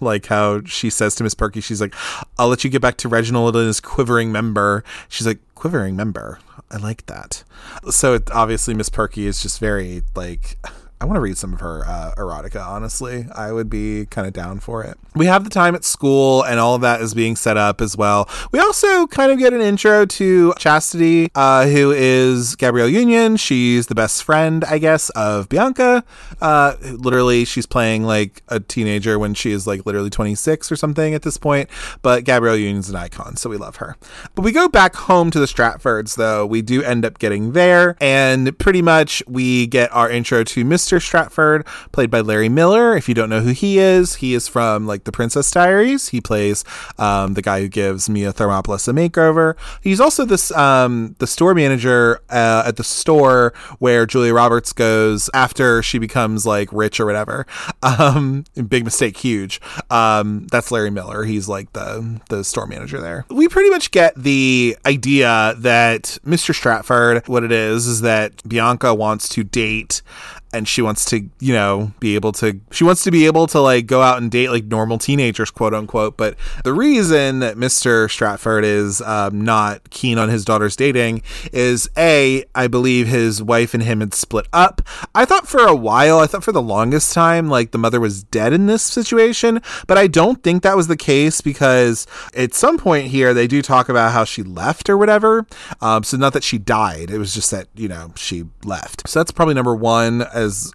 [0.00, 1.94] Like how she says to Miss Perky, she's like,
[2.38, 4.82] I'll let you get back to Reginald and his quivering member.
[5.08, 6.40] She's like, quivering member.
[6.70, 7.44] I like that.
[7.90, 10.58] So it, obviously, Miss Perky is just very like
[11.04, 13.26] I want to read some of her uh, erotica, honestly.
[13.34, 14.96] I would be kind of down for it.
[15.14, 17.94] We have the time at school, and all of that is being set up as
[17.94, 18.26] well.
[18.52, 23.36] We also kind of get an intro to Chastity, uh, who is Gabrielle Union.
[23.36, 26.04] She's the best friend, I guess, of Bianca.
[26.40, 31.12] Uh, literally, she's playing like a teenager when she is like literally 26 or something
[31.12, 31.68] at this point.
[32.00, 33.98] But Gabrielle Union's an icon, so we love her.
[34.34, 36.46] But we go back home to the Stratfords, though.
[36.46, 40.93] We do end up getting there, and pretty much we get our intro to Mr.
[40.94, 41.02] Mr.
[41.02, 42.96] Stratford, played by Larry Miller.
[42.96, 46.08] If you don't know who he is, he is from like The Princess Diaries.
[46.08, 46.64] He plays
[46.98, 49.56] um, the guy who gives Mia Thermopolis a makeover.
[49.82, 55.28] He's also this um, the store manager uh, at the store where Julia Roberts goes
[55.34, 57.46] after she becomes like rich or whatever.
[57.84, 59.60] Um, big mistake, huge.
[59.90, 61.24] Um, that's Larry Miller.
[61.24, 63.26] He's like the the store manager there.
[63.28, 66.54] We pretty much get the idea that Mr.
[66.54, 70.02] Stratford, what it is, is that Bianca wants to date
[70.54, 73.60] and she wants to, you know, be able to, she wants to be able to
[73.60, 76.16] like go out and date like normal teenagers, quote unquote.
[76.16, 78.10] But the reason that Mr.
[78.10, 83.74] Stratford is um, not keen on his daughter's dating is A, I believe his wife
[83.74, 84.80] and him had split up.
[85.14, 88.22] I thought for a while, I thought for the longest time, like the mother was
[88.22, 92.78] dead in this situation, but I don't think that was the case because at some
[92.78, 95.46] point here, they do talk about how she left or whatever.
[95.80, 99.08] Um, so not that she died, it was just that, you know, she left.
[99.08, 100.22] So that's probably number one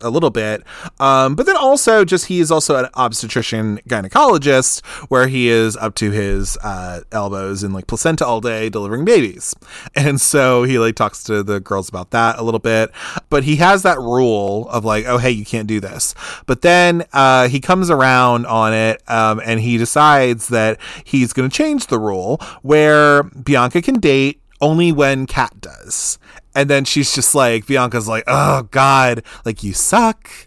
[0.01, 0.63] a little bit.
[0.99, 5.95] Um, but then also just he is also an obstetrician gynecologist where he is up
[5.95, 9.55] to his uh, elbows in like placenta all day delivering babies.
[9.95, 12.91] And so he like talks to the girls about that a little bit.
[13.29, 16.15] But he has that rule of like, oh, hey, you can't do this.
[16.45, 21.49] But then uh, he comes around on it um, and he decides that he's going
[21.49, 26.17] to change the rule where Bianca can date only when Kat does.
[26.59, 30.29] And then she's just like, Bianca's like, oh God, like you suck.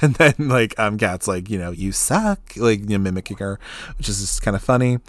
[0.00, 3.58] And then like um Kat's like, you know, you suck, like you know, mimicking her,
[3.98, 5.00] which is just kind of funny.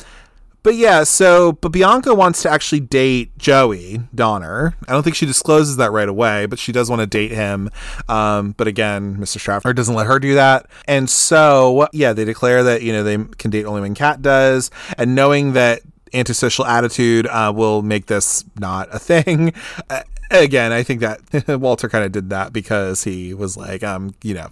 [0.63, 4.76] But yeah, so but Bianca wants to actually date Joey Donner.
[4.88, 7.70] I don't think she discloses that right away, but she does want to date him.
[8.10, 9.39] Um, but again, Mr.
[9.39, 10.65] Stratford doesn't let her do that.
[10.88, 14.72] And so yeah, they declare that you know they can date only when Kat does,
[14.98, 15.82] and knowing that
[16.15, 19.54] antisocial attitude uh, will make this not a thing.
[19.89, 21.22] Uh, again, I think that
[21.60, 24.50] Walter kind of did that because he was like, um, you know,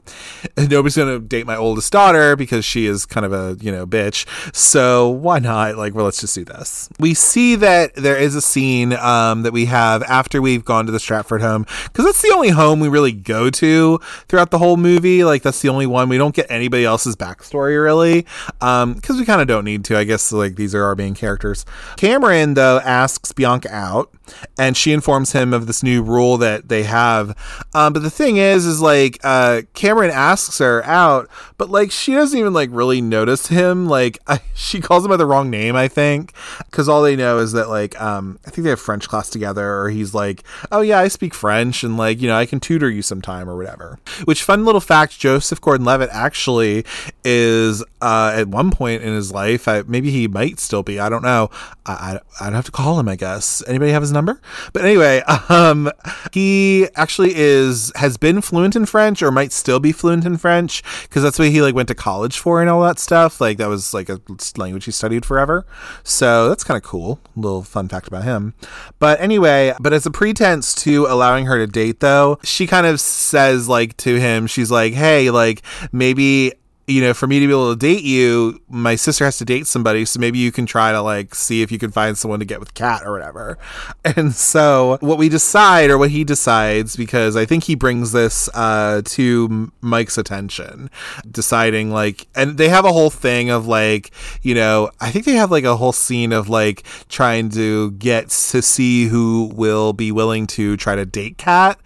[0.57, 4.25] nobody's gonna date my oldest daughter because she is kind of a you know bitch.
[4.55, 5.77] So why not?
[5.77, 6.89] Like, well, let's just do this.
[6.99, 10.91] We see that there is a scene um, that we have after we've gone to
[10.91, 14.77] the Stratford home because that's the only home we really go to throughout the whole
[14.77, 15.23] movie.
[15.23, 18.21] Like, that's the only one we don't get anybody else's backstory really
[18.59, 19.97] because um, we kind of don't need to.
[19.97, 21.65] I guess like these are our main characters.
[21.97, 24.13] Cameron though asks Bianca out
[24.57, 27.35] and she informs him of this new rule that they have.
[27.73, 32.13] Um, but the thing is, is like uh, Cameron asks her out, but like she
[32.13, 33.87] doesn't even like really notice him.
[33.87, 36.33] Like I, she calls him by the wrong name, I think,
[36.65, 39.79] because all they know is that like um, I think they have French class together,
[39.79, 42.89] or he's like, oh yeah, I speak French, and like you know I can tutor
[42.89, 43.99] you sometime or whatever.
[44.25, 46.85] Which fun little fact: Joseph Gordon-Levitt actually
[47.23, 50.99] is uh, at one point in his life, I, maybe he might still be.
[50.99, 51.49] I don't know.
[51.85, 53.07] I, I I'd have to call him.
[53.07, 53.63] I guess.
[53.67, 54.39] Anybody have his number?
[54.73, 55.21] But anyway,
[55.53, 55.91] um,
[56.31, 60.83] he actually is has been fluent in French or might still be fluent in French
[61.03, 63.39] because that's what he like went to college for and all that stuff.
[63.39, 64.19] Like that was like a
[64.57, 65.65] language he studied forever.
[66.03, 67.19] So that's kind of cool.
[67.35, 68.53] Little fun fact about him.
[68.99, 72.99] But anyway, but as a pretense to allowing her to date though, she kind of
[72.99, 75.61] says like to him, she's like, "Hey, like
[75.91, 76.53] maybe
[76.87, 79.67] you know, for me to be able to date you, my sister has to date
[79.67, 80.03] somebody.
[80.05, 82.59] So maybe you can try to like see if you can find someone to get
[82.59, 83.57] with Kat or whatever.
[84.15, 88.49] And so what we decide or what he decides, because I think he brings this
[88.53, 90.91] uh, to Mike's attention,
[91.29, 95.33] deciding like, and they have a whole thing of like, you know, I think they
[95.33, 100.11] have like a whole scene of like trying to get to see who will be
[100.11, 101.79] willing to try to date Kat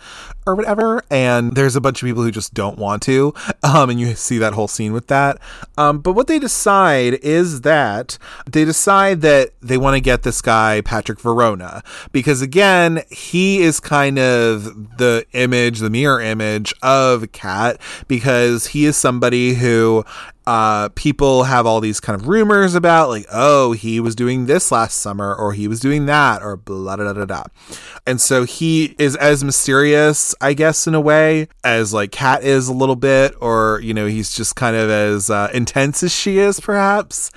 [0.48, 1.04] or whatever.
[1.12, 3.34] And there's a bunch of people who just don't want to.
[3.64, 5.40] Um, and you see that whole scene with that.
[5.78, 8.18] Um, but what they decide is that
[8.50, 13.80] they decide that they want to get this guy, Patrick Verona, because again, he is
[13.80, 20.06] kind of the image, the mirror image of Kat, because he is somebody who
[20.48, 24.72] uh, people have all these kind of rumors about, like, oh, he was doing this
[24.72, 27.44] last summer, or he was doing that, or blah, da, da, da.
[28.08, 32.70] And so he is as mysterious, I guess, in a way, as like Kat is
[32.70, 36.38] a little bit, or, you know, he's just kind of as uh, intense as she
[36.38, 37.30] is, perhaps.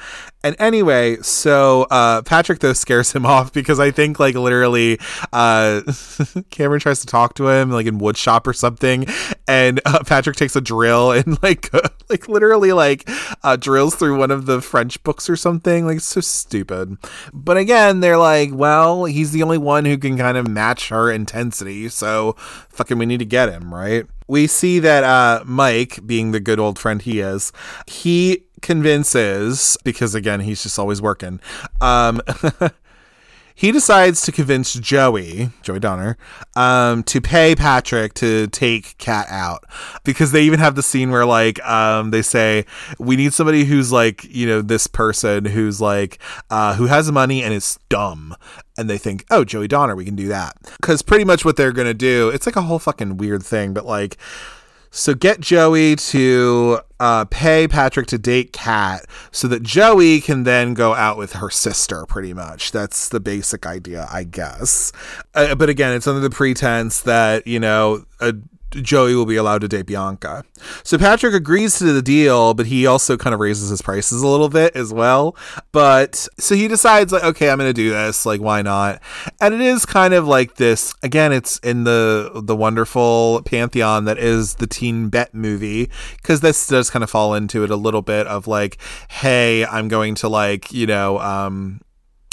[0.43, 4.99] And anyway, so uh, Patrick though scares him off because I think like literally
[5.33, 5.83] uh,
[6.51, 9.07] Cameron tries to talk to him like in woodshop or something,
[9.51, 11.71] and uh, Patrick takes a drill and like
[12.09, 13.09] like literally like
[13.43, 15.87] uh, drills through one of the French books or something.
[15.87, 16.97] Like so stupid.
[17.33, 21.11] But again, they're like, well, he's the only one who can kind of match her
[21.11, 22.37] intensity, so
[22.69, 24.07] fucking we need to get him right.
[24.29, 27.53] We see that uh, Mike, being the good old friend he is,
[27.89, 31.41] he convinces because again he's just always working
[31.81, 32.21] um
[33.61, 36.17] he decides to convince joey joey donner
[36.57, 39.65] um to pay patrick to take kat out
[40.03, 42.65] because they even have the scene where like um they say
[42.99, 46.19] we need somebody who's like you know this person who's like
[46.49, 48.35] uh who has money and is dumb
[48.79, 50.57] and they think, oh, Joey Donner, we can do that.
[50.81, 53.75] Because pretty much what they're going to do, it's like a whole fucking weird thing,
[53.75, 54.17] but like,
[54.91, 60.75] so get Joey to uh, pay Patrick to date Kat so that Joey can then
[60.75, 62.73] go out with her sister, pretty much.
[62.73, 64.93] That's the basic idea, I guess.
[65.35, 68.35] Uh, but again, it's under the pretense that, you know, a
[68.71, 70.45] Joey will be allowed to date Bianca.
[70.85, 74.29] So Patrick agrees to the deal, but he also kind of raises his prices a
[74.29, 75.37] little bit as well.
[75.73, 78.25] But so he decides like, okay, I'm going to do this.
[78.25, 79.01] Like, why not?
[79.41, 80.95] And it is kind of like this.
[81.03, 86.67] Again, it's in the the wonderful pantheon that is the Teen Bet movie because this
[86.67, 90.29] does kind of fall into it a little bit of like, hey, I'm going to
[90.29, 91.19] like you know.
[91.19, 91.81] um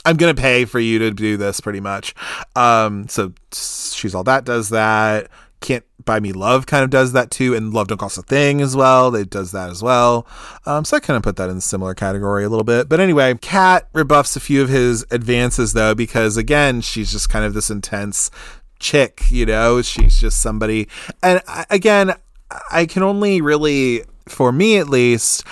[0.05, 2.15] I'm gonna pay for you to do this pretty much.
[2.55, 5.27] Um, so she's all that does that.
[5.59, 8.61] Can't Buy Me Love kind of does that too, and Love Don't Cost a Thing
[8.61, 9.13] as well.
[9.15, 10.25] It does that as well.
[10.65, 12.87] Um, so I kind of put that in the similar category a little bit.
[12.89, 17.45] But anyway, Kat rebuffs a few of his advances though, because again, she's just kind
[17.45, 18.31] of this intense
[18.79, 19.81] chick, you know?
[19.81, 20.87] She's just somebody.
[21.21, 22.13] And I, again,
[22.71, 25.43] I can only really, for me at least,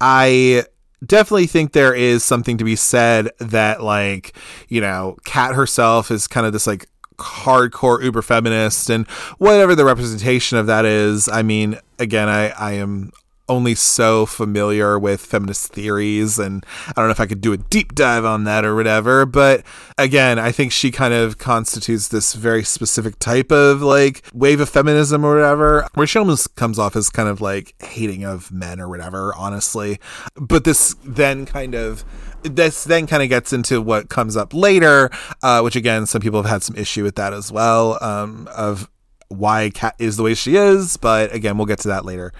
[0.00, 0.64] I
[1.04, 4.36] definitely think there is something to be said that like
[4.68, 6.86] you know kat herself is kind of this like
[7.18, 9.06] hardcore uber feminist and
[9.38, 11.28] whatever the representation of that is.
[11.28, 13.12] I mean, again, I, I am
[13.48, 17.56] only so familiar with feminist theories and I don't know if I could do a
[17.56, 19.64] deep dive on that or whatever, but
[19.98, 24.68] again, I think she kind of constitutes this very specific type of like wave of
[24.68, 28.80] feminism or whatever, where she almost comes off as kind of like hating of men
[28.80, 29.98] or whatever, honestly.
[30.34, 32.04] But this then kind of
[32.42, 35.10] this then kind of gets into what comes up later,
[35.42, 38.88] uh, which again, some people have had some issue with that as well, um, of
[39.28, 40.96] why Kat is the way she is.
[40.96, 42.32] But again, we'll get to that later.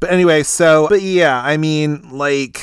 [0.00, 2.60] But anyway, so, but yeah, I mean, like,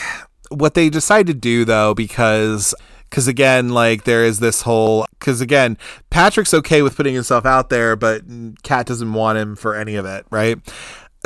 [0.50, 2.74] what they decide to do though, because
[3.10, 5.78] because again like there is this whole because again
[6.10, 8.22] patrick's okay with putting himself out there but
[8.64, 10.58] kat doesn't want him for any of it right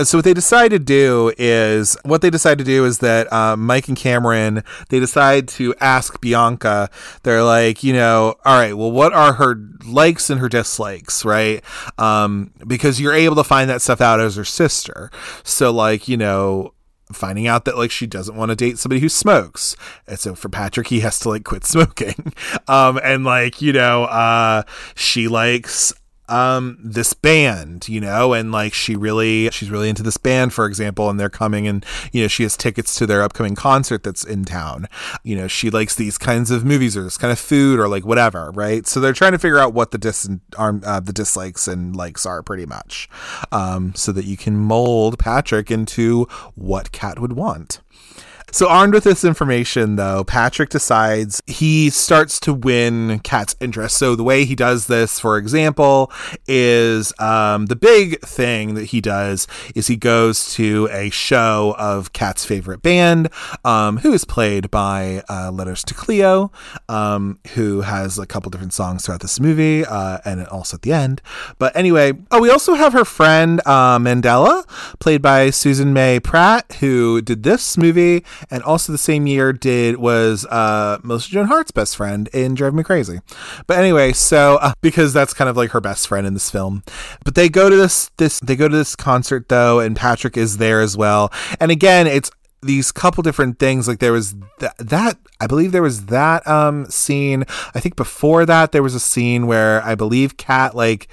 [0.04, 3.56] so what they decide to do is what they decide to do is that uh,
[3.56, 6.90] Mike and Cameron they decide to ask Bianca.
[7.24, 11.64] They're like, you know, all right, well, what are her likes and her dislikes, right?
[11.98, 15.12] Um, because you're able to find that stuff out as her sister.
[15.44, 16.74] So like, you know,
[17.12, 19.76] finding out that like she doesn't want to date somebody who smokes
[20.06, 22.34] and so for patrick he has to like quit smoking
[22.68, 24.62] um and like you know uh
[24.94, 25.92] she likes
[26.30, 30.66] um this band you know and like she really she's really into this band for
[30.66, 34.24] example and they're coming and you know she has tickets to their upcoming concert that's
[34.24, 34.88] in town.
[35.24, 38.06] You know she likes these kinds of movies or this kind of food or like
[38.06, 38.86] whatever right?
[38.88, 42.44] So they're trying to figure out what the dis uh, the dislikes and likes are
[42.44, 43.10] pretty much
[43.52, 46.26] um so that you can mold patrick into
[46.56, 47.80] what Kat would want
[48.52, 53.98] so, armed with this information, though, Patrick decides he starts to win Kat's interest.
[53.98, 56.12] So, the way he does this, for example,
[56.48, 62.14] is um, the big thing that he does is he goes to a show of
[62.14, 63.30] Kat's favorite band,
[63.64, 66.52] um, who is played by uh, Letters to Cleo,
[66.88, 70.94] um, who has a couple different songs throughout this movie uh, and also at the
[70.94, 71.22] end.
[71.58, 74.66] But anyway, oh, we also have her friend uh, Mandella,
[75.00, 79.98] played by Susan May Pratt, who did this movie and also the same year did
[79.98, 83.20] was uh, Melissa Joan Hart's best friend in Drive Me Crazy.
[83.68, 86.84] But anyway, so uh, because that's kind of like her best friend in this film,
[87.24, 90.58] but they go to this this they go to this concert though, and Patrick is
[90.58, 91.32] there as well.
[91.60, 92.32] And again, it's
[92.62, 96.86] these couple different things like there was th- that i believe there was that um
[96.88, 101.08] scene i think before that there was a scene where i believe kat like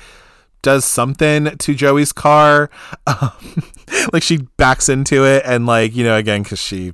[0.63, 2.69] does something to joey's car
[3.07, 3.31] um,
[4.13, 6.93] like she backs into it and like you know again because she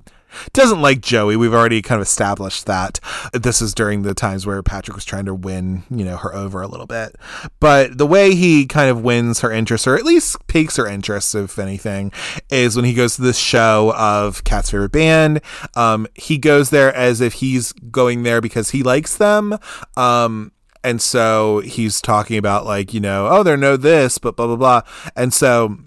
[0.53, 1.37] doesn't like Joey.
[1.37, 3.01] We've already kind of established that.
[3.33, 6.62] This is during the times where Patrick was trying to win, you know, her over
[6.62, 7.16] a little bit.
[7.61, 11.35] But the way he kind of wins her interest, or at least piques her interest,
[11.35, 12.12] if anything,
[12.51, 15.41] is when he goes to this show of Kat's favorite band.
[15.74, 19.59] Um, he goes there as if he's going there because he likes them.
[19.97, 20.53] Um,
[20.85, 24.57] and so he's talking about like, you know, oh, they're no this, but blah blah
[24.57, 24.83] blah.
[25.14, 25.78] And so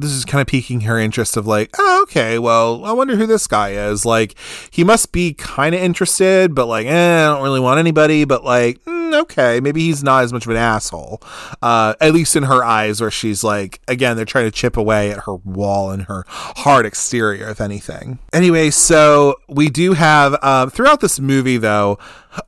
[0.00, 3.26] this is kind of piquing her interest of like, oh, okay, well, I wonder who
[3.26, 4.04] this guy is.
[4.04, 4.34] Like,
[4.70, 8.44] he must be kind of interested, but like, eh, I don't really want anybody, but
[8.44, 11.22] like, mm, okay, maybe he's not as much of an asshole.
[11.62, 15.10] Uh, at least in her eyes, where she's like, again, they're trying to chip away
[15.10, 18.18] at her wall and her hard exterior, if anything.
[18.32, 21.98] Anyway, so we do have, uh, throughout this movie, though,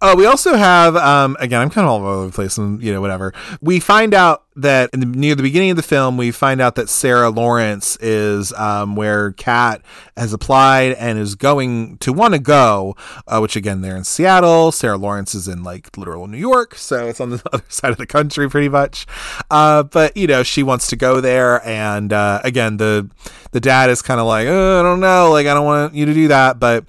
[0.00, 2.92] uh, we also have, um, again, I'm kind of all over the place and, you
[2.92, 3.32] know, whatever.
[3.60, 6.88] We find out that the, near the beginning of the film, we find out that
[6.88, 9.82] Sarah Lawrence is um, where Kat
[10.16, 14.72] has applied and is going to want to go, uh, which again, they're in Seattle.
[14.72, 16.74] Sarah Lawrence is in like literal New York.
[16.74, 19.06] So it's on the other side of the country pretty much.
[19.50, 21.64] Uh, but, you know, she wants to go there.
[21.66, 23.08] And uh, again, the,
[23.52, 25.30] the dad is kind of like, oh, I don't know.
[25.30, 26.58] Like, I don't want you to do that.
[26.58, 26.84] But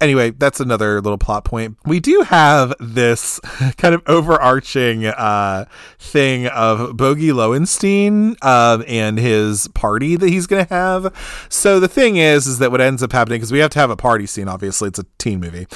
[0.00, 1.76] anyway, that's another little plot point.
[1.84, 3.40] We do have this
[3.76, 5.66] kind of overarching uh,
[5.98, 11.46] thing of Bogey Lowenstein um, and his party that he's going to have.
[11.48, 13.90] So the thing is, is that what ends up happening because we have to have
[13.90, 14.48] a party scene.
[14.48, 15.66] Obviously, it's a teen movie,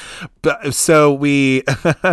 [0.42, 1.62] but so we,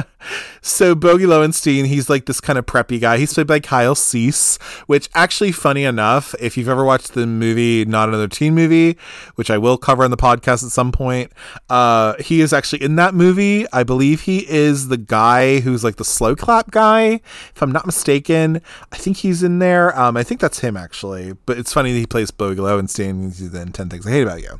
[0.61, 3.17] so Bogey Lowenstein, he's like this kind of preppy guy.
[3.17, 7.85] He's played by Kyle Cease, which actually, funny enough, if you've ever watched the movie
[7.85, 8.97] Not Another Teen Movie,
[9.35, 11.31] which I will cover on the podcast at some point.
[11.69, 13.65] Uh, he is actually in that movie.
[13.71, 17.21] I believe he is the guy who's like the slow clap guy,
[17.55, 18.61] if I'm not mistaken.
[18.91, 19.97] I think he's in there.
[19.97, 21.33] Um, I think that's him actually.
[21.45, 23.23] But it's funny that he plays Bogey Lowenstein.
[23.23, 24.59] He's in Ten Things I Hate About You,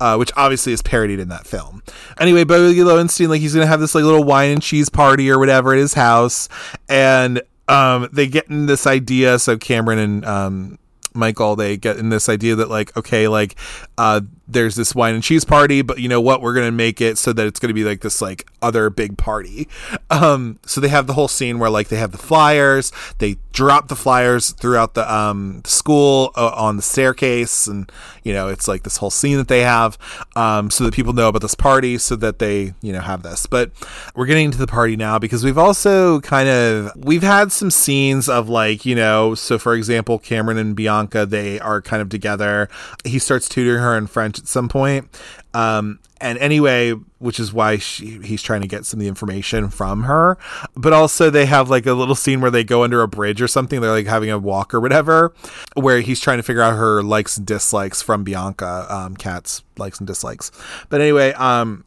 [0.00, 1.82] uh, which obviously is parodied in that film.
[2.18, 5.38] Anyway, Bogey Lowenstein, like he's gonna have this like little wine and cheese party or
[5.38, 6.48] whatever at his house,
[6.88, 9.38] and um, they get in this idea.
[9.38, 10.78] So Cameron and um,
[11.14, 13.56] Michael, they get in this idea that like, okay, like,
[13.96, 16.42] uh, there's this wine and cheese party, but you know what?
[16.42, 19.68] We're gonna make it so that it's gonna be like this like other big party.
[20.10, 23.88] Um, so they have the whole scene where like they have the flyers, they drop
[23.88, 27.90] the flyers throughout the um school uh, on the staircase, and
[28.22, 29.96] you know it's like this whole scene that they have,
[30.36, 33.46] um, so that people know about this party, so that they you know have this.
[33.46, 33.70] But
[34.14, 38.28] we're getting into the party now because we've also kind of we've had some scenes
[38.28, 42.68] of like you know, so for example, Cameron and Bianca they are kind of together.
[43.04, 45.08] He starts tutoring her in French at some point.
[45.52, 49.68] Um, and anyway, which is why she, he's trying to get some of the information
[49.68, 50.38] from her.
[50.74, 53.48] But also, they have like a little scene where they go under a bridge or
[53.48, 53.80] something.
[53.80, 55.34] They're like having a walk or whatever,
[55.74, 59.98] where he's trying to figure out her likes and dislikes from Bianca, um, Kat's likes
[59.98, 60.50] and dislikes.
[60.88, 61.84] But anyway, um,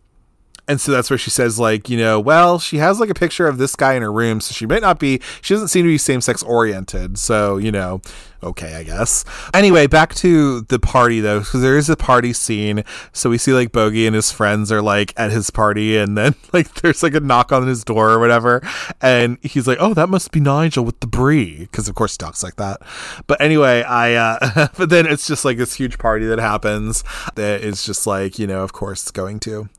[0.67, 3.47] and so that's where she says like you know well she has like a picture
[3.47, 5.89] of this guy in her room so she might not be she doesn't seem to
[5.89, 8.01] be same-sex oriented so you know
[8.43, 9.25] okay i guess.
[9.53, 12.83] Anyway back to the party though because there is a party scene.
[13.11, 16.35] So we see like bogey and his friends are like at his party and then
[16.53, 18.61] like there's like a knock on his door or whatever.
[19.01, 22.17] And he's like oh that must be nigel with the brie because of course he
[22.17, 22.81] talks like that.
[23.25, 27.03] But anyway i uh but then it's just like this huge party that happens
[27.35, 29.69] that is just like you know of course it's going to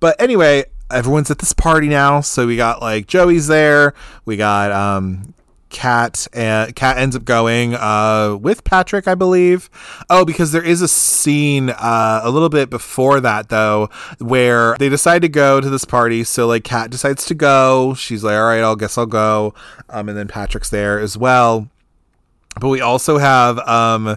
[0.00, 2.20] but anyway, everyone's at this party now.
[2.20, 3.94] So we got like Joey's there.
[4.24, 5.34] We got um
[5.68, 9.68] Kat and Kat ends up going uh, with Patrick, I believe.
[10.08, 14.88] Oh, because there is a scene uh, a little bit before that though, where they
[14.88, 16.24] decide to go to this party.
[16.24, 17.94] So like Kat decides to go.
[17.94, 19.54] She's like, "All right, I'll guess I'll go."
[19.90, 21.68] Um, and then Patrick's there as well.
[22.60, 24.16] But we also have um,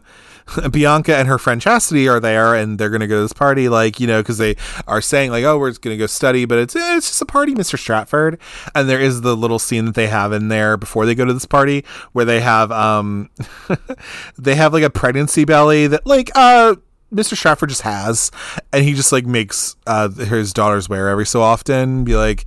[0.72, 3.70] Bianca and her friend Chastity are there and they're going to go to this party,
[3.70, 4.56] like, you know, because they
[4.88, 7.54] are saying, like, oh, we're going to go study, but it's, it's just a party,
[7.54, 7.78] Mr.
[7.78, 8.40] Stratford.
[8.76, 11.34] And there is the little scene that they have in there before they go to
[11.34, 13.30] this party where they have, um,
[14.38, 16.76] they have like a pregnancy belly that, like, uh,
[17.14, 17.36] Mr.
[17.36, 18.30] Stratford just has,
[18.72, 22.04] and he just like makes uh, his daughters wear every so often.
[22.04, 22.46] Be like,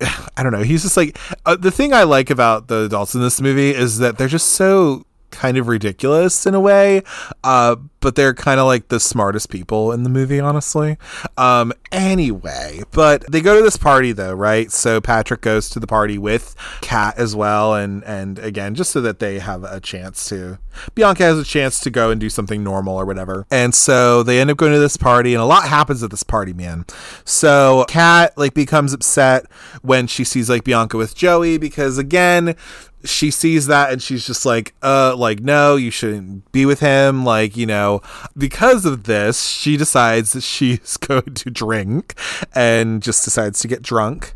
[0.36, 0.62] I don't know.
[0.62, 3.98] He's just like uh, the thing I like about the adults in this movie is
[3.98, 7.02] that they're just so kind of ridiculous in a way,
[7.42, 10.98] uh, but they're kind of like the smartest people in the movie, honestly.
[11.38, 14.70] Um, anyway, but they go to this party though, right?
[14.70, 19.00] So Patrick goes to the party with Kat as well, and and again, just so
[19.00, 20.58] that they have a chance to.
[20.94, 24.40] Bianca has a chance to go and do something normal or whatever, and so they
[24.40, 26.84] end up going to this party, and a lot happens at this party, man.
[27.24, 29.46] So Kat like becomes upset
[29.82, 32.56] when she sees like Bianca with Joey because again,
[33.04, 37.24] she sees that and she's just like uh like no you shouldn't be with him
[37.24, 37.91] like you know
[38.36, 42.14] because of this she decides that she's going to drink
[42.54, 44.34] and just decides to get drunk.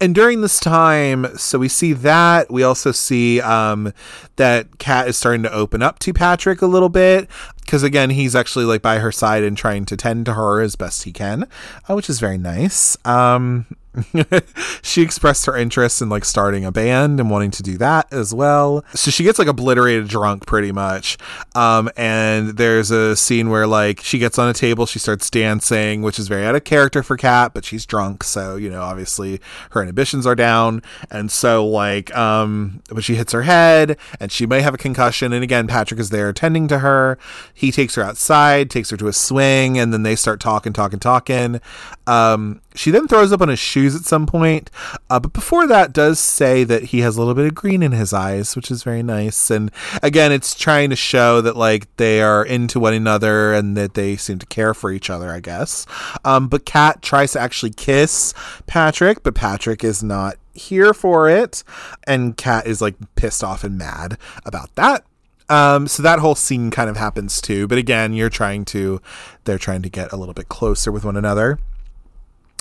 [0.00, 2.50] And during this time so we see that.
[2.50, 3.92] We also see um
[4.36, 7.28] that kat is starting to open up to patrick a little bit
[7.60, 10.76] because again he's actually like by her side and trying to tend to her as
[10.76, 11.48] best he can
[11.88, 12.96] uh, which is very nice.
[13.04, 13.66] Um
[14.82, 18.34] she expressed her interest in like starting a band and wanting to do that as
[18.34, 18.84] well.
[18.94, 21.18] So she gets like obliterated drunk pretty much.
[21.54, 26.02] Um, and there's a scene where like she gets on a table, she starts dancing,
[26.02, 29.40] which is very out of character for Kat, but she's drunk, so you know obviously
[29.70, 34.46] her inhibitions are down, and so like um, but she hits her head and she
[34.46, 35.32] may have a concussion.
[35.32, 37.18] And again, Patrick is there attending to her.
[37.54, 40.98] He takes her outside, takes her to a swing, and then they start talking, talking,
[40.98, 41.60] talking.
[42.06, 44.70] Um, she then throws up on his shoes at some point,
[45.10, 47.92] uh, but before that, does say that he has a little bit of green in
[47.92, 49.50] his eyes, which is very nice.
[49.50, 49.70] And
[50.02, 54.16] again, it's trying to show that like they are into one another and that they
[54.16, 55.86] seem to care for each other, I guess.
[56.24, 58.34] Um, but Kat tries to actually kiss
[58.66, 61.62] Patrick, but Patrick is not here for it,
[62.04, 65.04] and Kat is like pissed off and mad about that.
[65.48, 67.68] Um, so that whole scene kind of happens too.
[67.68, 69.00] But again, you're trying to,
[69.44, 71.58] they're trying to get a little bit closer with one another.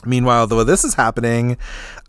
[0.05, 1.57] Meanwhile, though this is happening,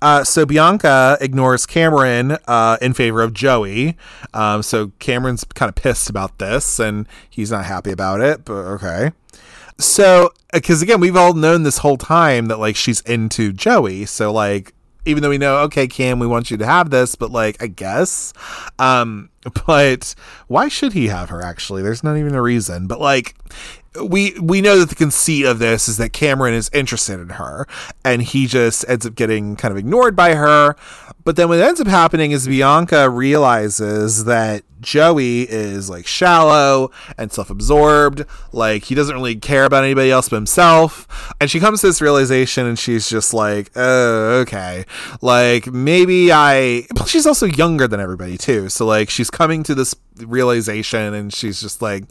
[0.02, 3.96] uh, so Bianca ignores Cameron uh, in favor of Joey.
[4.34, 8.44] Um, so Cameron's kind of pissed about this, and he's not happy about it.
[8.44, 9.10] But okay.
[9.78, 14.06] So, because again, we've all known this whole time that like she's into Joey.
[14.06, 14.72] So like,
[15.04, 17.68] even though we know, okay, Cam, we want you to have this, but like, I
[17.68, 18.32] guess.
[18.78, 19.30] Um,
[19.66, 20.14] but
[20.48, 21.42] why should he have her?
[21.42, 22.86] Actually, there's not even a reason.
[22.86, 23.34] But like,
[24.02, 27.66] we we know that the conceit of this is that Cameron is interested in her
[28.04, 30.76] and he just ends up getting kind of ignored by her.
[31.24, 37.32] But then what ends up happening is Bianca realizes that Joey is like shallow and
[37.32, 41.34] self-absorbed, like he doesn't really care about anybody else but himself.
[41.40, 44.84] And she comes to this realization and she's just like, "Oh, okay.
[45.20, 48.68] Like maybe I she's also younger than everybody too.
[48.68, 49.94] So like she's coming to this
[50.24, 52.04] realization and she's just like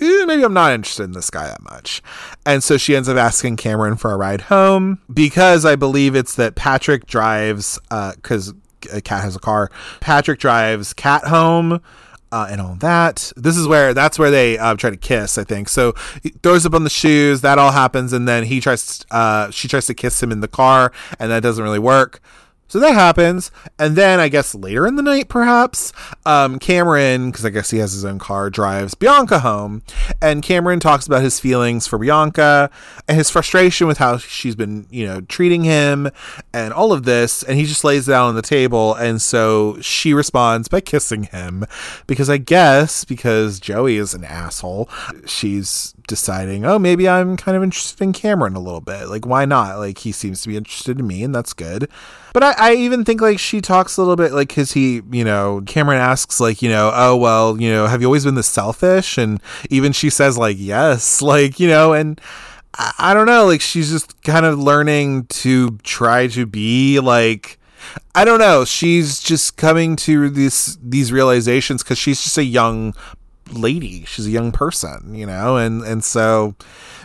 [0.00, 2.02] eh, maybe i'm not interested in this guy that much
[2.46, 6.34] and so she ends up asking cameron for a ride home because i believe it's
[6.34, 9.70] that patrick drives because uh, Kat has a car
[10.00, 11.80] patrick drives Kat home
[12.32, 13.32] uh, and all that.
[13.36, 15.68] This is where that's where they uh, try to kiss, I think.
[15.68, 17.40] So he throws up on the shoes.
[17.40, 19.04] That all happens, and then he tries.
[19.10, 22.20] Uh, she tries to kiss him in the car, and that doesn't really work.
[22.70, 23.50] So that happens.
[23.80, 25.92] And then I guess later in the night, perhaps,
[26.24, 29.82] um, Cameron, because I guess he has his own car, drives Bianca home.
[30.22, 32.70] And Cameron talks about his feelings for Bianca
[33.08, 36.10] and his frustration with how she's been, you know, treating him
[36.52, 37.42] and all of this.
[37.42, 38.94] And he just lays it out on the table.
[38.94, 41.66] And so she responds by kissing him
[42.06, 44.88] because I guess because Joey is an asshole,
[45.26, 49.08] she's deciding, oh, maybe I'm kind of interested in Cameron a little bit.
[49.08, 49.78] Like, why not?
[49.78, 51.88] Like, he seems to be interested in me, and that's good.
[52.34, 55.24] But I, I even think like she talks a little bit like because he, you
[55.24, 58.48] know, Cameron asks like, you know, oh well, you know, have you always been this
[58.48, 59.16] selfish?
[59.16, 59.40] And
[59.70, 62.20] even she says like, yes, like you know, and.
[62.72, 67.58] I, I don't know, like she's just kind of learning to try to be like
[68.14, 68.64] I don't know.
[68.64, 72.94] She's just coming to these these realizations because she's just a young
[73.52, 74.04] lady.
[74.04, 76.54] She's a young person, you know, and and so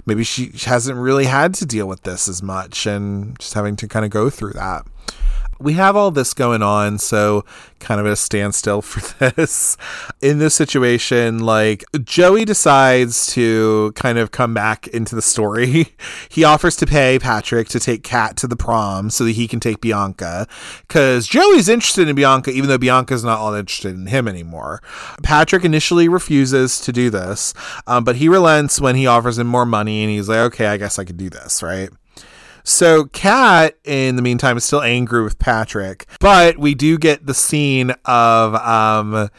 [0.06, 3.88] maybe she hasn't really had to deal with this as much, and just having to
[3.88, 4.86] kind of go through that
[5.60, 7.46] we have all this going on, so
[7.80, 9.78] kind of a standstill for this.
[10.22, 15.96] In this situation, like Joey decides to kind of come back into the story.
[16.30, 19.60] he offers to pay Patrick to take Kat to the prom so that he can
[19.60, 20.48] take Bianca,
[20.88, 24.82] because Joey's interested in Bianca, even though Bianca's not all interested in him anymore.
[25.24, 27.54] Patrick initially refuses to do this,
[27.88, 30.78] um, but he relents when he offers him more money, and he's like, "Okay, I
[30.78, 31.90] guess I could do this, right?"
[32.66, 37.36] So Kat, in the meantime, is still angry with Patrick, but we do get the
[37.36, 39.30] scene of um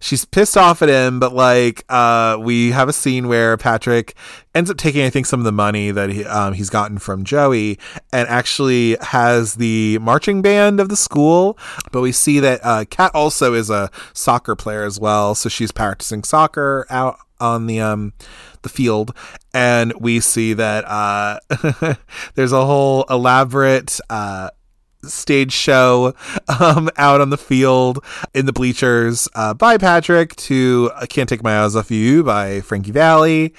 [0.00, 4.14] she's pissed off at him, but like uh, we have a scene where Patrick
[4.54, 7.24] ends up taking, I think, some of the money that he, um, he's gotten from
[7.24, 7.78] Joey
[8.12, 11.58] and actually has the marching band of the school.
[11.92, 15.72] But we see that uh, Kat also is a soccer player as well, so she's
[15.72, 18.14] practicing soccer out on the um
[18.62, 19.14] the field
[19.56, 21.40] and we see that uh
[22.34, 24.50] there's a whole elaborate uh
[25.02, 26.14] stage show
[26.60, 28.04] um, out on the field
[28.34, 32.60] in the bleachers uh, by Patrick to I Can't Take My Eyes Off You by
[32.60, 33.54] Frankie Valli.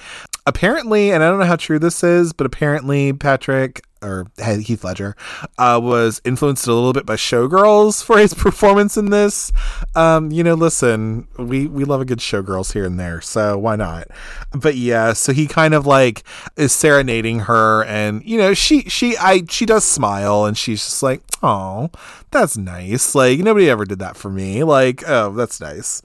[0.48, 5.14] Apparently, and I don't know how true this is, but apparently Patrick or Heath Ledger,
[5.58, 9.52] uh, was influenced a little bit by Showgirls for his performance in this.
[9.94, 13.76] Um, you know, listen, we we love a good Showgirls here and there, so why
[13.76, 14.08] not?
[14.52, 16.22] But yeah, so he kind of like
[16.56, 21.02] is serenading her, and you know, she she I she does smile, and she's just
[21.02, 21.90] like, oh,
[22.30, 23.14] that's nice.
[23.14, 24.64] Like nobody ever did that for me.
[24.64, 26.02] Like, oh, that's nice.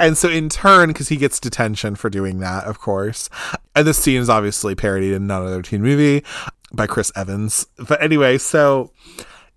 [0.00, 3.28] And so, in turn, because he gets detention for doing that, of course.
[3.76, 6.24] And this scene is obviously parodied in another teen movie
[6.72, 7.66] by Chris Evans.
[7.76, 8.90] But anyway, so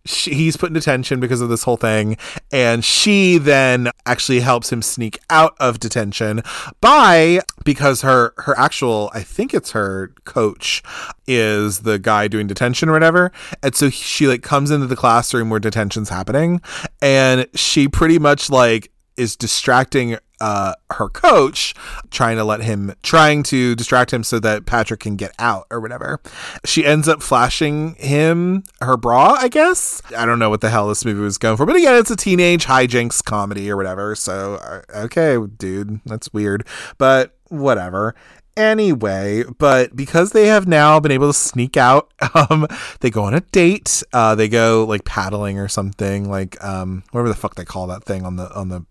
[0.05, 2.17] she, he's put in detention because of this whole thing,
[2.51, 6.41] and she then actually helps him sneak out of detention
[6.81, 10.83] by because her her actual I think it's her coach
[11.25, 13.31] is the guy doing detention or whatever,
[13.61, 16.61] and so she like comes into the classroom where detention's happening,
[17.01, 21.73] and she pretty much like is distracting uh, her coach,
[22.11, 25.79] trying to let him, trying to distract him so that Patrick can get out or
[25.79, 26.19] whatever.
[26.65, 30.01] She ends up flashing him her bra, I guess.
[30.15, 32.17] I don't know what the hell this movie was going for, but again, it's a
[32.17, 34.15] teenage hijinks comedy or whatever.
[34.15, 36.67] So, uh, okay, dude, that's weird,
[36.97, 38.13] but whatever
[38.55, 42.67] anyway but because they have now been able to sneak out um
[42.99, 47.29] they go on a date uh they go like paddling or something like um whatever
[47.29, 48.85] the fuck they call that thing on the on the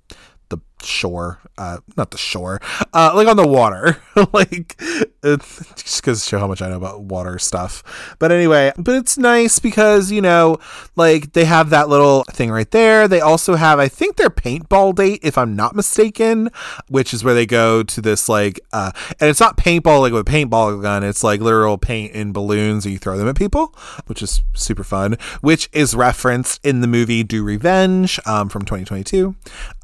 [0.52, 2.60] the shore uh not the shore
[2.92, 3.98] uh like on the water.
[4.32, 4.80] Like
[5.22, 7.82] just because show how much i know about water stuff.
[8.18, 10.58] But anyway but it's nice because you know
[10.96, 13.08] like they have that little thing right there.
[13.08, 16.50] They also have i think their paintball date if i'm not mistaken
[16.88, 20.28] which is where they go to this like uh and it's not paintball like with
[20.28, 21.02] a paintball gun.
[21.04, 23.74] It's like literal paint in balloons and you throw them at people
[24.06, 29.34] which is super fun which is referenced in the movie do revenge um from 2022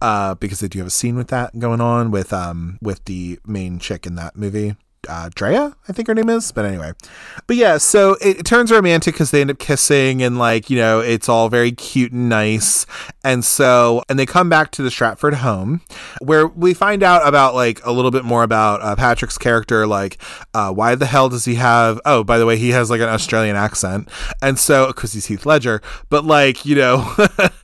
[0.02, 3.38] uh because they do have a scene with that going on with um with the
[3.46, 4.74] main chick in that movie
[5.08, 6.52] uh, Drea, I think her name is.
[6.52, 6.92] But anyway,
[7.46, 10.78] but yeah, so it, it turns romantic because they end up kissing and like, you
[10.78, 12.86] know, it's all very cute and nice.
[13.22, 15.82] And so, and they come back to the Stratford home
[16.20, 19.86] where we find out about like a little bit more about uh, Patrick's character.
[19.86, 20.18] Like,
[20.54, 23.08] uh, why the hell does he have, oh, by the way, he has like an
[23.08, 24.08] Australian accent.
[24.42, 27.14] And so, because he's Heath Ledger, but like, you know,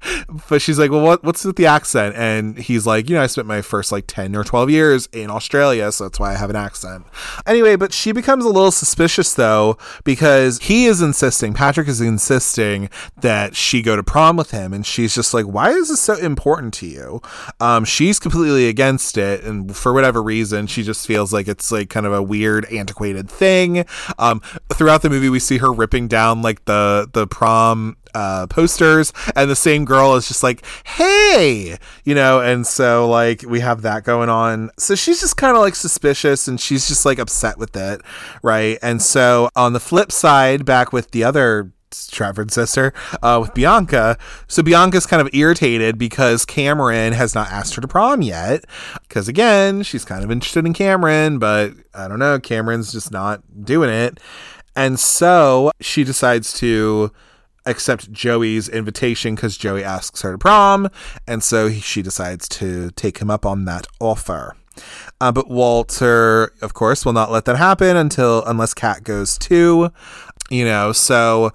[0.49, 2.15] but she's like, well, what, what's with the accent?
[2.17, 5.31] And he's like, you know, I spent my first like 10 or 12 years in
[5.31, 5.91] Australia.
[5.93, 7.07] So that's why I have an accent.
[7.47, 12.89] Anyway, but she becomes a little suspicious though because he is insisting, Patrick is insisting
[13.21, 16.15] that she go to prom with him, and she's just like, "Why is this so
[16.17, 17.21] important to you?"
[17.61, 21.91] Um, she's completely against it, and for whatever reason, she just feels like it's like
[21.91, 23.85] kind of a weird, antiquated thing.
[24.19, 24.41] Um,
[24.73, 29.51] throughout the movie, we see her ripping down like the the prom uh, posters, and
[29.51, 34.05] the same girl is just like, "Hey," you know, and so like we have that
[34.05, 34.71] going on.
[34.79, 38.01] So she's just kind of like suspicious, and she's just like upset with it,
[38.43, 38.79] right?
[38.83, 42.93] And so on the flip side, back with the other Stratford sister
[43.23, 44.19] uh, with Bianca.
[44.49, 48.65] So Bianca's kind of irritated because Cameron has not asked her to prom yet.
[49.09, 53.65] Because again, she's kind of interested in Cameron, but I don't know, Cameron's just not
[53.65, 54.19] doing it.
[54.77, 57.13] And so she decides to
[57.67, 60.89] accept Joey's invitation because Joey asks her to prom.
[61.27, 64.57] And so she decides to take him up on that offer.
[65.21, 69.91] Uh, but Walter, of course, will not let that happen until unless Kat goes too.
[70.51, 71.53] You know, so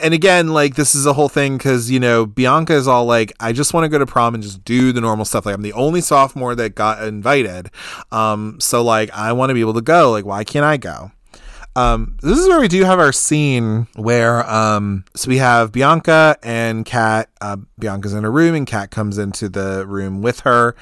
[0.00, 3.32] and again, like this is a whole thing because you know Bianca is all like,
[3.40, 5.46] I just want to go to prom and just do the normal stuff.
[5.46, 7.70] Like I'm the only sophomore that got invited,
[8.12, 10.10] um, so like I want to be able to go.
[10.10, 11.12] Like why can't I go?
[11.76, 16.38] Um, this is where we do have our scene where um, so we have Bianca
[16.42, 17.28] and Kat.
[17.42, 20.74] Uh, Bianca's in a room and Kat comes into the room with her,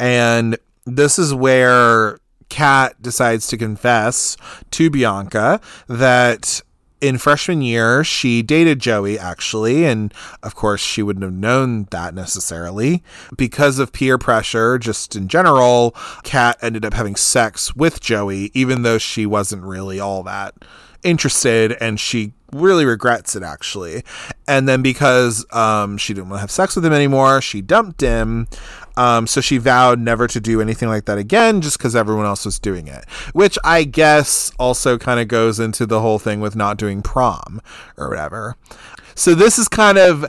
[0.00, 2.18] and this is where
[2.48, 4.38] Kat decides to confess
[4.70, 6.62] to Bianca that
[7.00, 9.84] in freshman year, she dated Joey, actually.
[9.84, 13.02] And of course, she wouldn't have known that necessarily.
[13.36, 15.94] Because of peer pressure, just in general,
[16.24, 20.54] Kat ended up having sex with Joey, even though she wasn't really all that
[21.02, 21.76] interested.
[21.80, 24.02] And she really regrets it, actually.
[24.46, 28.00] And then because um, she didn't want to have sex with him anymore, she dumped
[28.00, 28.48] him.
[28.98, 32.44] Um, so she vowed never to do anything like that again just because everyone else
[32.44, 33.08] was doing it.
[33.32, 37.62] Which I guess also kind of goes into the whole thing with not doing prom
[37.96, 38.56] or whatever.
[39.14, 40.26] So this is kind of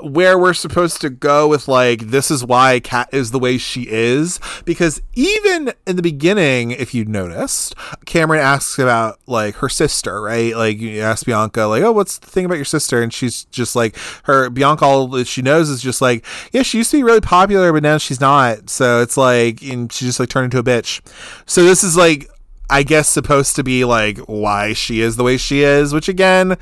[0.00, 3.86] where we're supposed to go with like this is why Kat is the way she
[3.88, 4.40] is.
[4.64, 7.74] Because even in the beginning if you noticed
[8.04, 10.56] Cameron asks about like her sister right?
[10.56, 13.02] Like you ask Bianca like oh what's the thing about your sister?
[13.02, 16.78] And she's just like her Bianca all that she knows is just like yeah she
[16.78, 18.70] used to be really popular but now she's not.
[18.70, 21.00] So it's like and she just like turned into a bitch.
[21.46, 22.28] So this is like
[22.68, 26.56] I guess supposed to be like why she is the way she is which again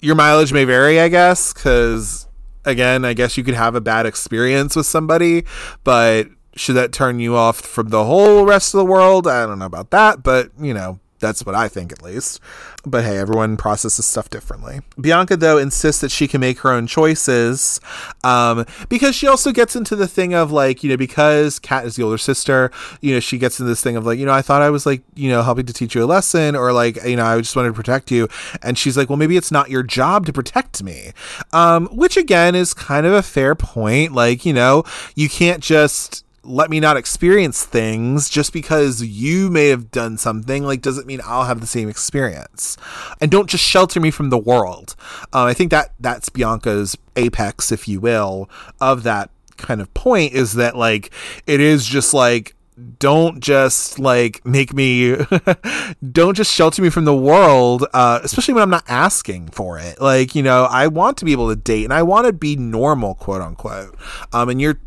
[0.00, 2.28] your mileage may vary I guess because
[2.64, 5.44] again, I guess you could have a bad experience with somebody,
[5.82, 9.26] but should that turn you off from the whole rest of the world?
[9.26, 12.40] I don't know about that, but you know, that's what I think at least.
[12.86, 14.80] But hey, everyone processes stuff differently.
[15.00, 17.80] Bianca, though, insists that she can make her own choices
[18.22, 21.96] um, because she also gets into the thing of like, you know, because Kat is
[21.96, 22.70] the older sister,
[23.00, 24.84] you know, she gets into this thing of like, you know, I thought I was
[24.84, 27.56] like, you know, helping to teach you a lesson or like, you know, I just
[27.56, 28.28] wanted to protect you.
[28.62, 31.12] And she's like, well, maybe it's not your job to protect me.
[31.52, 34.12] Um, which again is kind of a fair point.
[34.12, 39.68] Like, you know, you can't just let me not experience things just because you may
[39.68, 42.76] have done something like doesn't mean i'll have the same experience.
[43.20, 44.94] And don't just shelter me from the world.
[45.32, 48.48] Uh, i think that that's bianca's apex if you will
[48.80, 51.10] of that kind of point is that like
[51.46, 52.54] it is just like
[52.98, 55.16] don't just like make me
[56.12, 60.00] don't just shelter me from the world uh, especially when i'm not asking for it.
[60.00, 62.56] Like you know i want to be able to date and i want to be
[62.56, 63.96] normal quote unquote.
[64.32, 64.80] Um, and you're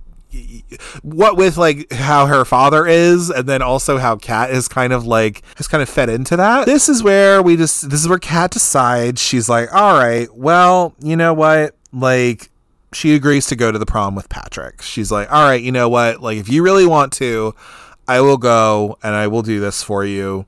[1.02, 5.06] what with like how her father is and then also how kat is kind of
[5.06, 8.20] like has kind of fed into that this is where we just this is where
[8.20, 12.50] kat decides she's like all right well you know what like
[12.94, 14.82] she agrees to go to the prom with Patrick.
[14.82, 16.22] She's like, all right, you know what?
[16.22, 17.54] Like, if you really want to,
[18.08, 20.46] I will go and I will do this for you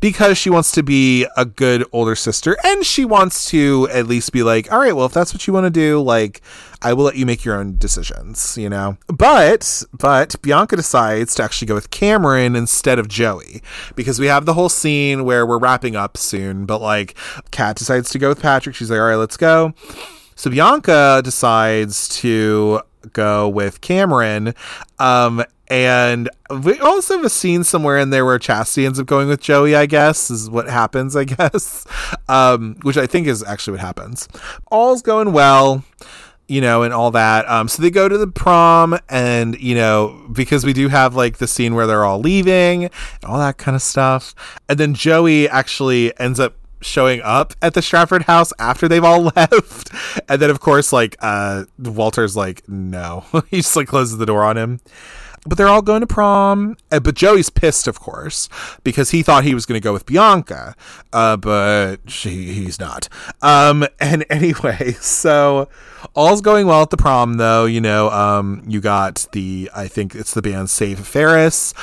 [0.00, 4.32] because she wants to be a good older sister and she wants to at least
[4.32, 6.40] be like, all right, well, if that's what you want to do, like,
[6.82, 8.98] I will let you make your own decisions, you know?
[9.06, 13.62] But, but Bianca decides to actually go with Cameron instead of Joey
[13.96, 17.14] because we have the whole scene where we're wrapping up soon, but like,
[17.50, 18.74] Kat decides to go with Patrick.
[18.74, 19.72] She's like, all right, let's go.
[20.36, 22.80] So Bianca decides to
[23.12, 24.54] go with Cameron.
[24.98, 26.28] Um, and
[26.62, 29.74] we also have a scene somewhere in there where Chastity ends up going with Joey,
[29.74, 31.86] I guess, is what happens, I guess.
[32.28, 34.28] Um, which I think is actually what happens.
[34.70, 35.84] All's going well
[36.46, 37.48] you know, and all that.
[37.48, 41.38] Um, so they go to the prom, and you know, because we do have like
[41.38, 44.34] the scene where they're all leaving, and all that kind of stuff.
[44.68, 49.22] And then Joey actually ends up showing up at the Stratford house after they've all
[49.36, 49.90] left.
[50.28, 53.24] And then of course like uh Walter's like no.
[53.48, 54.80] he just like closes the door on him.
[55.46, 56.76] But they're all going to prom.
[56.90, 58.48] Uh, but Joey's pissed, of course,
[58.82, 60.74] because he thought he was going to go with Bianca,
[61.12, 63.08] uh, but she, he's not.
[63.42, 65.68] Um, and anyway, so
[66.14, 67.66] all's going well at the prom, though.
[67.66, 71.74] You know, um, you got the, I think it's the band Save Ferris,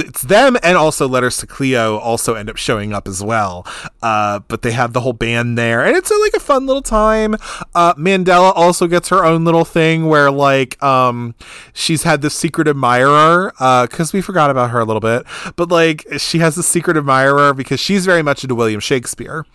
[0.00, 3.66] it's them and also letters to cleo also end up showing up as well.
[4.02, 6.82] Uh, but they have the whole band there and it's a, like a fun little
[6.82, 7.34] time.
[7.74, 11.34] Uh, Mandella also gets her own little thing where like um,
[11.72, 15.24] she's had this secret admirer because uh, we forgot about her a little bit.
[15.56, 19.46] But like she has a secret admirer because she's very much into william shakespeare.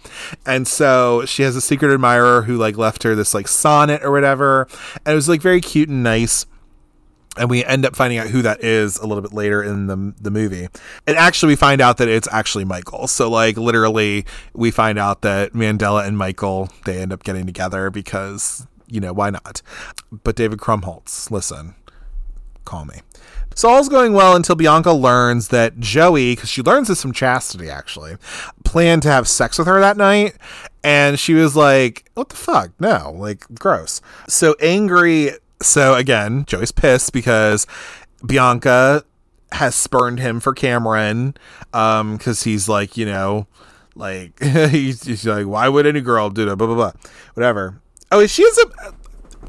[0.45, 4.11] And so she has a secret admirer who like left her this like sonnet or
[4.11, 4.67] whatever.
[5.05, 6.45] And it was like very cute and nice
[7.37, 10.13] and we end up finding out who that is a little bit later in the
[10.19, 10.67] the movie.
[11.07, 13.07] And actually, we find out that it's actually Michael.
[13.07, 17.89] So, like, literally, we find out that Mandella and Michael they end up getting together
[17.89, 19.61] because you know why not?
[20.11, 21.75] But David Krumholtz, listen,
[22.65, 22.95] call me.
[23.53, 27.69] So all's going well until Bianca learns that Joey, because she learns this from Chastity
[27.69, 28.15] actually,
[28.63, 30.35] planned to have sex with her that night.
[30.83, 32.71] And she was like, what the fuck?
[32.79, 34.01] No, like, gross.
[34.29, 37.67] So angry so again, Joey's pissed because
[38.25, 39.03] Bianca
[39.51, 41.35] has spurned him for Cameron
[41.73, 43.47] um cuz he's like, you know,
[43.95, 46.91] like he's, he's, like why would any girl do that blah blah blah.
[47.33, 47.81] Whatever.
[48.11, 48.95] Oh, she ends up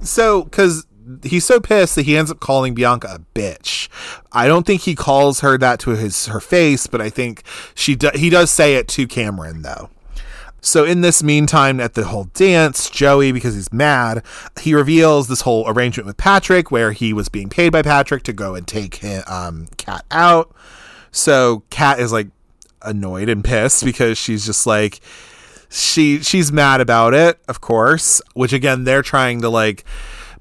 [0.03, 0.87] so cuz
[1.23, 3.89] he's so pissed that he ends up calling Bianca a bitch.
[4.33, 7.43] I don't think he calls her that to his her face, but I think
[7.75, 9.91] she do, he does say it to Cameron though.
[10.65, 14.25] So in this meantime, at the whole dance, Joey, because he's mad,
[14.61, 18.33] he reveals this whole arrangement with Patrick, where he was being paid by Patrick to
[18.33, 19.67] go and take him, um,
[20.13, 20.55] out.
[21.11, 22.29] So Kat is like
[22.81, 25.01] annoyed and pissed because she's just like
[25.69, 28.23] she she's mad about it, of course.
[28.35, 29.85] Which again, they're trying to like.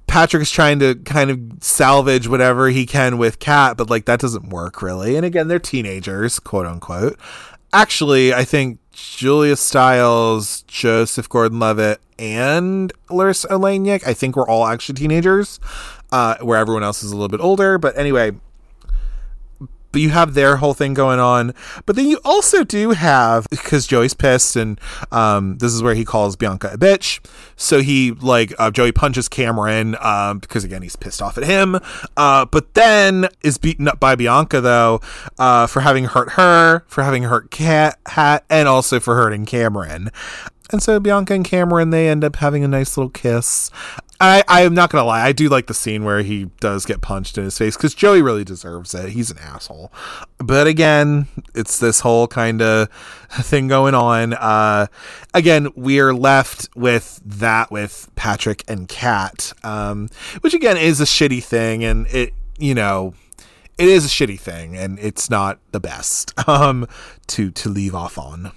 [0.08, 4.50] Patrick's trying to kind of salvage whatever he can with Kat, but like that doesn't
[4.50, 5.16] work really.
[5.16, 7.18] And again, they're teenagers, quote unquote.
[7.72, 14.06] Actually, I think Julia Stiles, Joseph Gordon-Levitt, and Larisa Oleynik.
[14.06, 15.60] I think we're all actually teenagers,
[16.12, 17.78] uh, where everyone else is a little bit older.
[17.78, 18.32] But anyway,
[19.92, 21.54] but you have their whole thing going on.
[21.86, 24.80] But then you also do have because Joey's pissed, and
[25.12, 27.20] um, this is where he calls Bianca a bitch.
[27.56, 31.80] So he like uh, Joey punches Cameron um, because again he's pissed off at him.
[32.18, 35.02] Uh, but then is beaten up by Bianca though
[35.38, 40.10] uh, for having hurt her, for having hurt Kat Hat, and also for hurting Cameron.
[40.72, 43.70] And so Bianca and Cameron they end up having a nice little kiss.
[44.22, 47.02] I I am not gonna lie, I do like the scene where he does get
[47.02, 49.10] punched in his face because Joey really deserves it.
[49.10, 49.92] He's an asshole.
[50.38, 52.90] But again, it's this whole kind of
[53.32, 54.34] thing going on.
[54.34, 54.88] Uh,
[55.34, 60.08] again, we are left with that with Patrick and Kat, um,
[60.42, 63.16] which again is a shitty thing, and it you know
[63.80, 66.88] it is a shitty thing, and it's not the best um,
[67.28, 68.52] to to leave off on.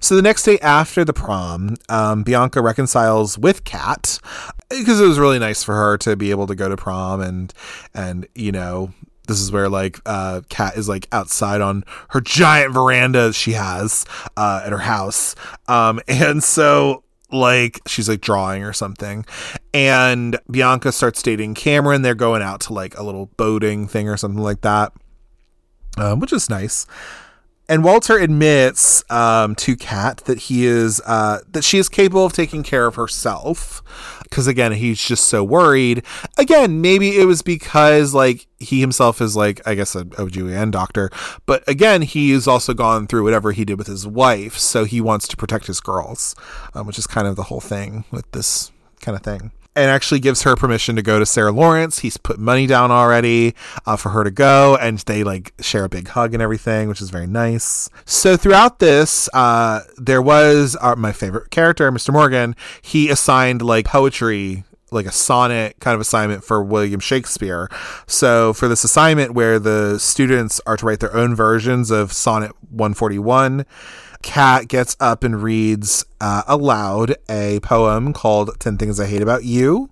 [0.00, 4.18] So the next day after the prom, um, Bianca reconciles with Kat
[4.70, 7.52] because it was really nice for her to be able to go to prom and
[7.94, 8.92] and you know
[9.26, 14.04] this is where like uh Kat is like outside on her giant veranda she has
[14.36, 15.34] uh at her house.
[15.66, 19.26] Um and so like she's like drawing or something.
[19.74, 22.00] And Bianca starts dating Cameron.
[22.02, 24.92] They're going out to like a little boating thing or something like that
[25.98, 26.86] um, which is nice.
[27.70, 32.32] And Walter admits um, to Kat that he is uh, that she is capable of
[32.32, 33.82] taking care of herself.
[34.28, 36.02] Because again, he's just so worried.
[36.36, 41.10] Again, maybe it was because like he himself is like I guess a OBGYN doctor,
[41.46, 45.28] but again, he's also gone through whatever he did with his wife, so he wants
[45.28, 46.34] to protect his girls,
[46.74, 49.52] um, which is kind of the whole thing with this kind of thing.
[49.78, 52.00] And actually gives her permission to go to Sarah Lawrence.
[52.00, 53.54] He's put money down already
[53.86, 57.00] uh, for her to go, and they like share a big hug and everything, which
[57.00, 57.88] is very nice.
[58.04, 62.12] So throughout this, uh, there was uh, my favorite character, Mr.
[62.12, 62.56] Morgan.
[62.82, 67.68] He assigned like poetry like a sonnet kind of assignment for William Shakespeare.
[68.06, 72.52] So for this assignment where the students are to write their own versions of Sonnet
[72.70, 73.66] 141,
[74.22, 79.44] Kat gets up and reads uh, aloud a poem called 10 Things I Hate About
[79.44, 79.90] You,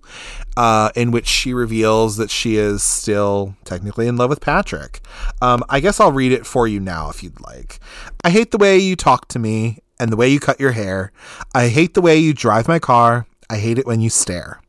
[0.55, 5.01] uh, in which she reveals that she is still technically in love with Patrick.
[5.41, 7.79] Um, I guess I'll read it for you now if you'd like.
[8.23, 11.11] I hate the way you talk to me and the way you cut your hair.
[11.55, 13.25] I hate the way you drive my car.
[13.49, 14.61] I hate it when you stare.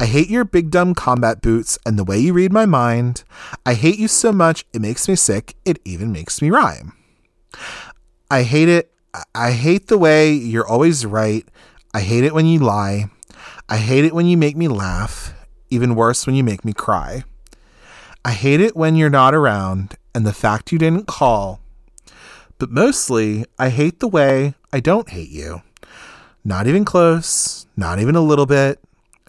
[0.00, 3.22] I hate your big dumb combat boots and the way you read my mind.
[3.64, 5.54] I hate you so much, it makes me sick.
[5.64, 6.94] It even makes me rhyme.
[8.30, 8.90] I hate it.
[9.34, 11.46] I hate the way you're always right.
[11.92, 13.10] I hate it when you lie.
[13.68, 15.32] I hate it when you make me laugh.
[15.70, 17.24] Even worse, when you make me cry.
[18.24, 21.60] I hate it when you're not around and the fact you didn't call.
[22.58, 25.62] But mostly, I hate the way I don't hate you.
[26.44, 28.80] Not even close, not even a little bit,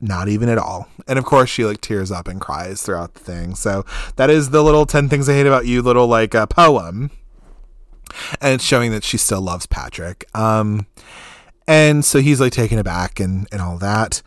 [0.01, 0.87] not even at all.
[1.07, 3.55] And of course, she like tears up and cries throughout the thing.
[3.55, 7.11] So that is the little 10 things I hate about you little like uh, poem.
[8.41, 10.25] And it's showing that she still loves Patrick.
[10.33, 10.87] Um,
[11.67, 14.21] and so he's like taken aback and, and all that.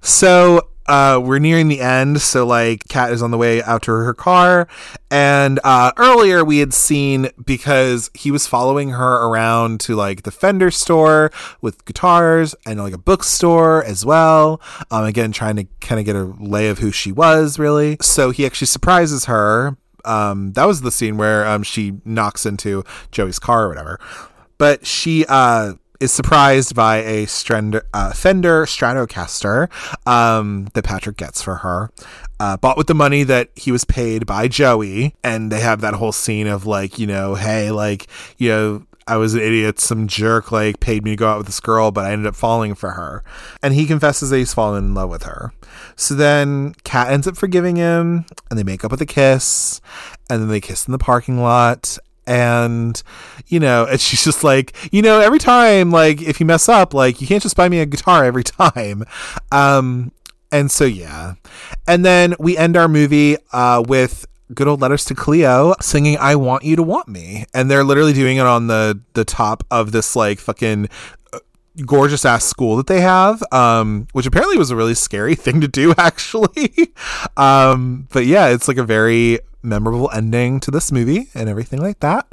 [0.00, 3.90] So uh, we're nearing the end, so like Kat is on the way out to
[3.90, 4.66] her car,
[5.10, 10.30] and uh, earlier we had seen because he was following her around to like the
[10.30, 14.62] Fender store with guitars and like a bookstore as well.
[14.90, 17.98] Um, again, trying to kind of get a lay of who she was really.
[18.00, 19.76] So he actually surprises her.
[20.04, 24.00] Um, that was the scene where um she knocks into Joey's car or whatever,
[24.58, 29.68] but she uh is surprised by a Strand- uh, Fender Stratocaster
[30.06, 31.90] um, that Patrick gets for her.
[32.38, 35.16] Uh, bought with the money that he was paid by Joey.
[35.24, 39.16] And they have that whole scene of like, you know, hey, like, you know, I
[39.16, 39.80] was an idiot.
[39.80, 42.36] Some jerk like paid me to go out with this girl, but I ended up
[42.36, 43.24] falling for her.
[43.62, 45.52] And he confesses that he's fallen in love with her.
[45.96, 49.80] So then Kat ends up forgiving him and they make up with a kiss.
[50.28, 53.02] And then they kiss in the parking lot and
[53.46, 56.92] you know and she's just like you know every time like if you mess up
[56.92, 59.02] like you can't just buy me a guitar every time
[59.50, 60.12] um
[60.52, 61.34] and so yeah
[61.86, 66.36] and then we end our movie uh with good old letters to Cleo singing I
[66.36, 69.92] want you to want me and they're literally doing it on the the top of
[69.92, 70.88] this like fucking
[71.32, 71.38] uh,
[71.84, 75.68] gorgeous ass school that they have um which apparently was a really scary thing to
[75.68, 76.92] do actually
[77.36, 82.00] um but yeah it's like a very memorable ending to this movie and everything like
[82.00, 82.26] that.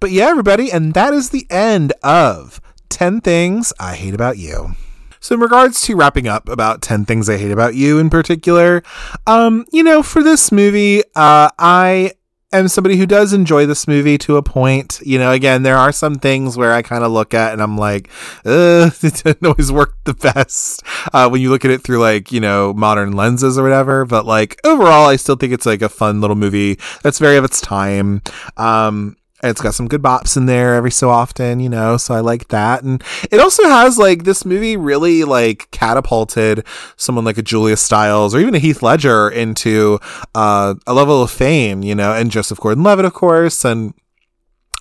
[0.00, 4.74] But yeah, everybody, and that is the end of 10 Things I Hate About You.
[5.22, 8.82] So, in regards to wrapping up about 10 Things I Hate About You in particular,
[9.24, 12.14] um, you know, for this movie, uh, I
[12.52, 15.00] am somebody who does enjoy this movie to a point.
[15.04, 17.78] You know, again, there are some things where I kind of look at and I'm
[17.78, 18.10] like,
[18.44, 22.40] it didn't always work the best uh, when you look at it through like, you
[22.40, 24.04] know, modern lenses or whatever.
[24.04, 27.44] But like overall, I still think it's like a fun little movie that's very of
[27.44, 28.22] its time.
[28.56, 32.20] Um, it's got some good bops in there every so often, you know, so I
[32.20, 32.82] like that.
[32.82, 36.64] And it also has like this movie really like catapulted
[36.96, 39.98] someone like a Julia Stiles or even a Heath Ledger into
[40.34, 43.64] uh, a level of fame, you know, and Joseph Gordon Levitt, of course.
[43.64, 43.94] And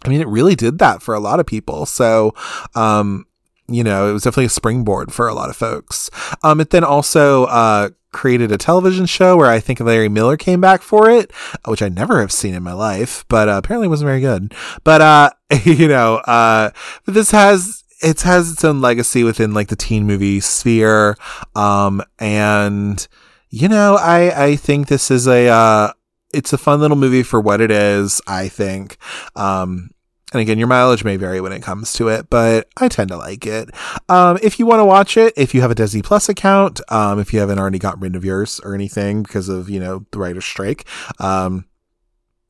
[0.05, 1.85] I mean, it really did that for a lot of people.
[1.85, 2.33] So,
[2.75, 3.25] um,
[3.67, 6.09] you know, it was definitely a springboard for a lot of folks.
[6.43, 10.61] Um, it then also uh, created a television show where I think Larry Miller came
[10.61, 11.31] back for it,
[11.65, 14.53] which I never have seen in my life, but uh, apparently wasn't very good.
[14.83, 15.29] But uh,
[15.63, 16.71] you know, uh,
[17.05, 21.17] but this has it has its own legacy within like the teen movie sphere,
[21.55, 23.07] um, and
[23.49, 25.93] you know, I I think this is a uh,
[26.33, 28.21] it's a fun little movie for what it is.
[28.27, 28.97] I think.
[29.35, 29.91] Um,
[30.31, 33.17] and again, your mileage may vary when it comes to it, but I tend to
[33.17, 33.69] like it.
[34.07, 37.19] Um, if you want to watch it, if you have a Disney Plus account, um,
[37.19, 40.19] if you haven't already gotten rid of yours or anything because of, you know, the
[40.19, 40.85] writer's strike,
[41.19, 41.65] um,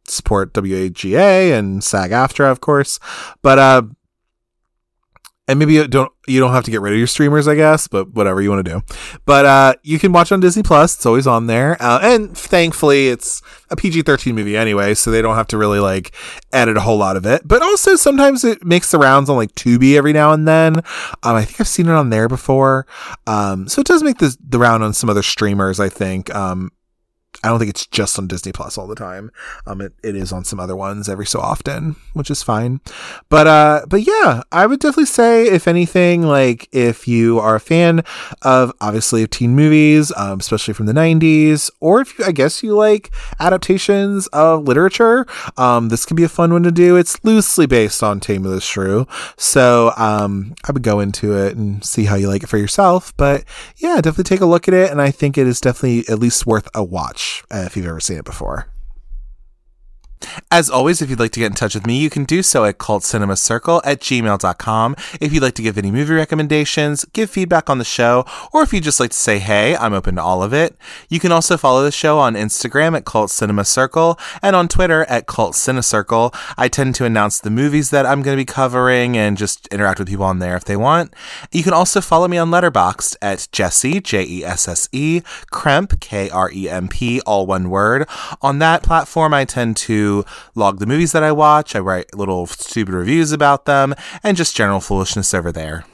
[0.08, 3.00] support WGA and SAG AFTRA, of course.
[3.42, 3.84] But, uh,
[5.52, 7.88] and maybe you don't you don't have to get rid of your streamers, I guess,
[7.88, 8.82] but whatever you want to do.
[9.26, 11.76] But uh, you can watch on Disney Plus; it's always on there.
[11.82, 15.80] Uh, and thankfully, it's a PG thirteen movie anyway, so they don't have to really
[15.80, 16.14] like
[16.54, 17.42] edit a whole lot of it.
[17.46, 20.78] But also, sometimes it makes the rounds on like Tubi every now and then.
[21.22, 22.88] Um, I think I've seen it on there before,
[23.28, 25.82] um, so it does make the the round on some other streamers.
[25.82, 26.34] I think.
[26.34, 26.72] Um,
[27.44, 29.32] I don't think it's just on Disney Plus all the time.
[29.66, 32.82] Um, it, it is on some other ones every so often, which is fine.
[33.30, 37.60] But, uh, but yeah, I would definitely say, if anything, like if you are a
[37.60, 38.04] fan
[38.44, 42.62] of obviously of teen movies, um, especially from the 90s, or if you, I guess
[42.62, 45.26] you like adaptations of literature,
[45.58, 46.96] um, this can be a fun one to do.
[46.96, 49.08] It's loosely based on Tame of the Shrew.
[49.38, 53.18] So, um, I would go into it and see how you like it for yourself.
[53.18, 53.46] But
[53.78, 54.92] yeah, definitely take a look at it.
[54.92, 58.00] And I think it is definitely at least worth a watch uh, if you've ever
[58.00, 58.68] seen it before.
[60.50, 62.66] As always, if you'd like to get in touch with me, you can do so
[62.66, 64.96] at cultcinemacircle at gmail.com.
[65.20, 68.74] If you'd like to give any movie recommendations, give feedback on the show, or if
[68.74, 70.76] you'd just like to say hey, I'm open to all of it.
[71.10, 75.04] You can also follow the show on Instagram at Cult Cinema Circle and on Twitter
[75.06, 76.34] at Cult Cinecircle.
[76.58, 80.00] I tend to announce the movies that I'm going to be covering and just interact
[80.00, 81.14] with people on there if they want.
[81.52, 86.00] You can also follow me on Letterboxd at Jesse, J E S S E, Kremp,
[86.00, 88.08] K R E M P, all one word.
[88.42, 89.78] On that platform, I tend
[90.56, 91.76] log the movies that I watch.
[91.76, 95.86] I write little stupid reviews about them and just general foolishness over there.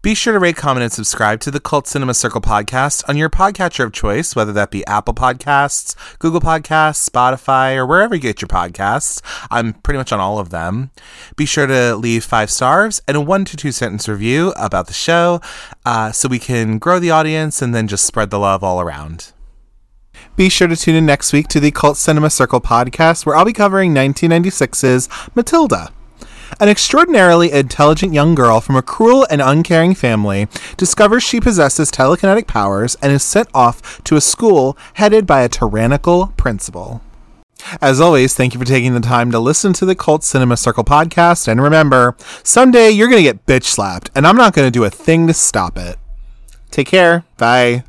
[0.00, 3.28] Be sure to rate, comment, and subscribe to the Cult Cinema Circle podcast on your
[3.28, 8.40] podcatcher of choice, whether that be Apple Podcasts, Google Podcasts, Spotify, or wherever you get
[8.40, 9.20] your podcasts.
[9.50, 10.92] I'm pretty much on all of them.
[11.34, 14.92] Be sure to leave five stars and a one to two sentence review about the
[14.92, 15.40] show
[15.84, 19.32] uh, so we can grow the audience and then just spread the love all around.
[20.38, 23.44] Be sure to tune in next week to the Cult Cinema Circle podcast, where I'll
[23.44, 25.90] be covering 1996's Matilda.
[26.60, 32.46] An extraordinarily intelligent young girl from a cruel and uncaring family discovers she possesses telekinetic
[32.46, 37.02] powers and is sent off to a school headed by a tyrannical principal.
[37.80, 40.84] As always, thank you for taking the time to listen to the Cult Cinema Circle
[40.84, 41.48] podcast.
[41.48, 44.84] And remember, someday you're going to get bitch slapped, and I'm not going to do
[44.84, 45.98] a thing to stop it.
[46.70, 47.24] Take care.
[47.38, 47.82] Bye.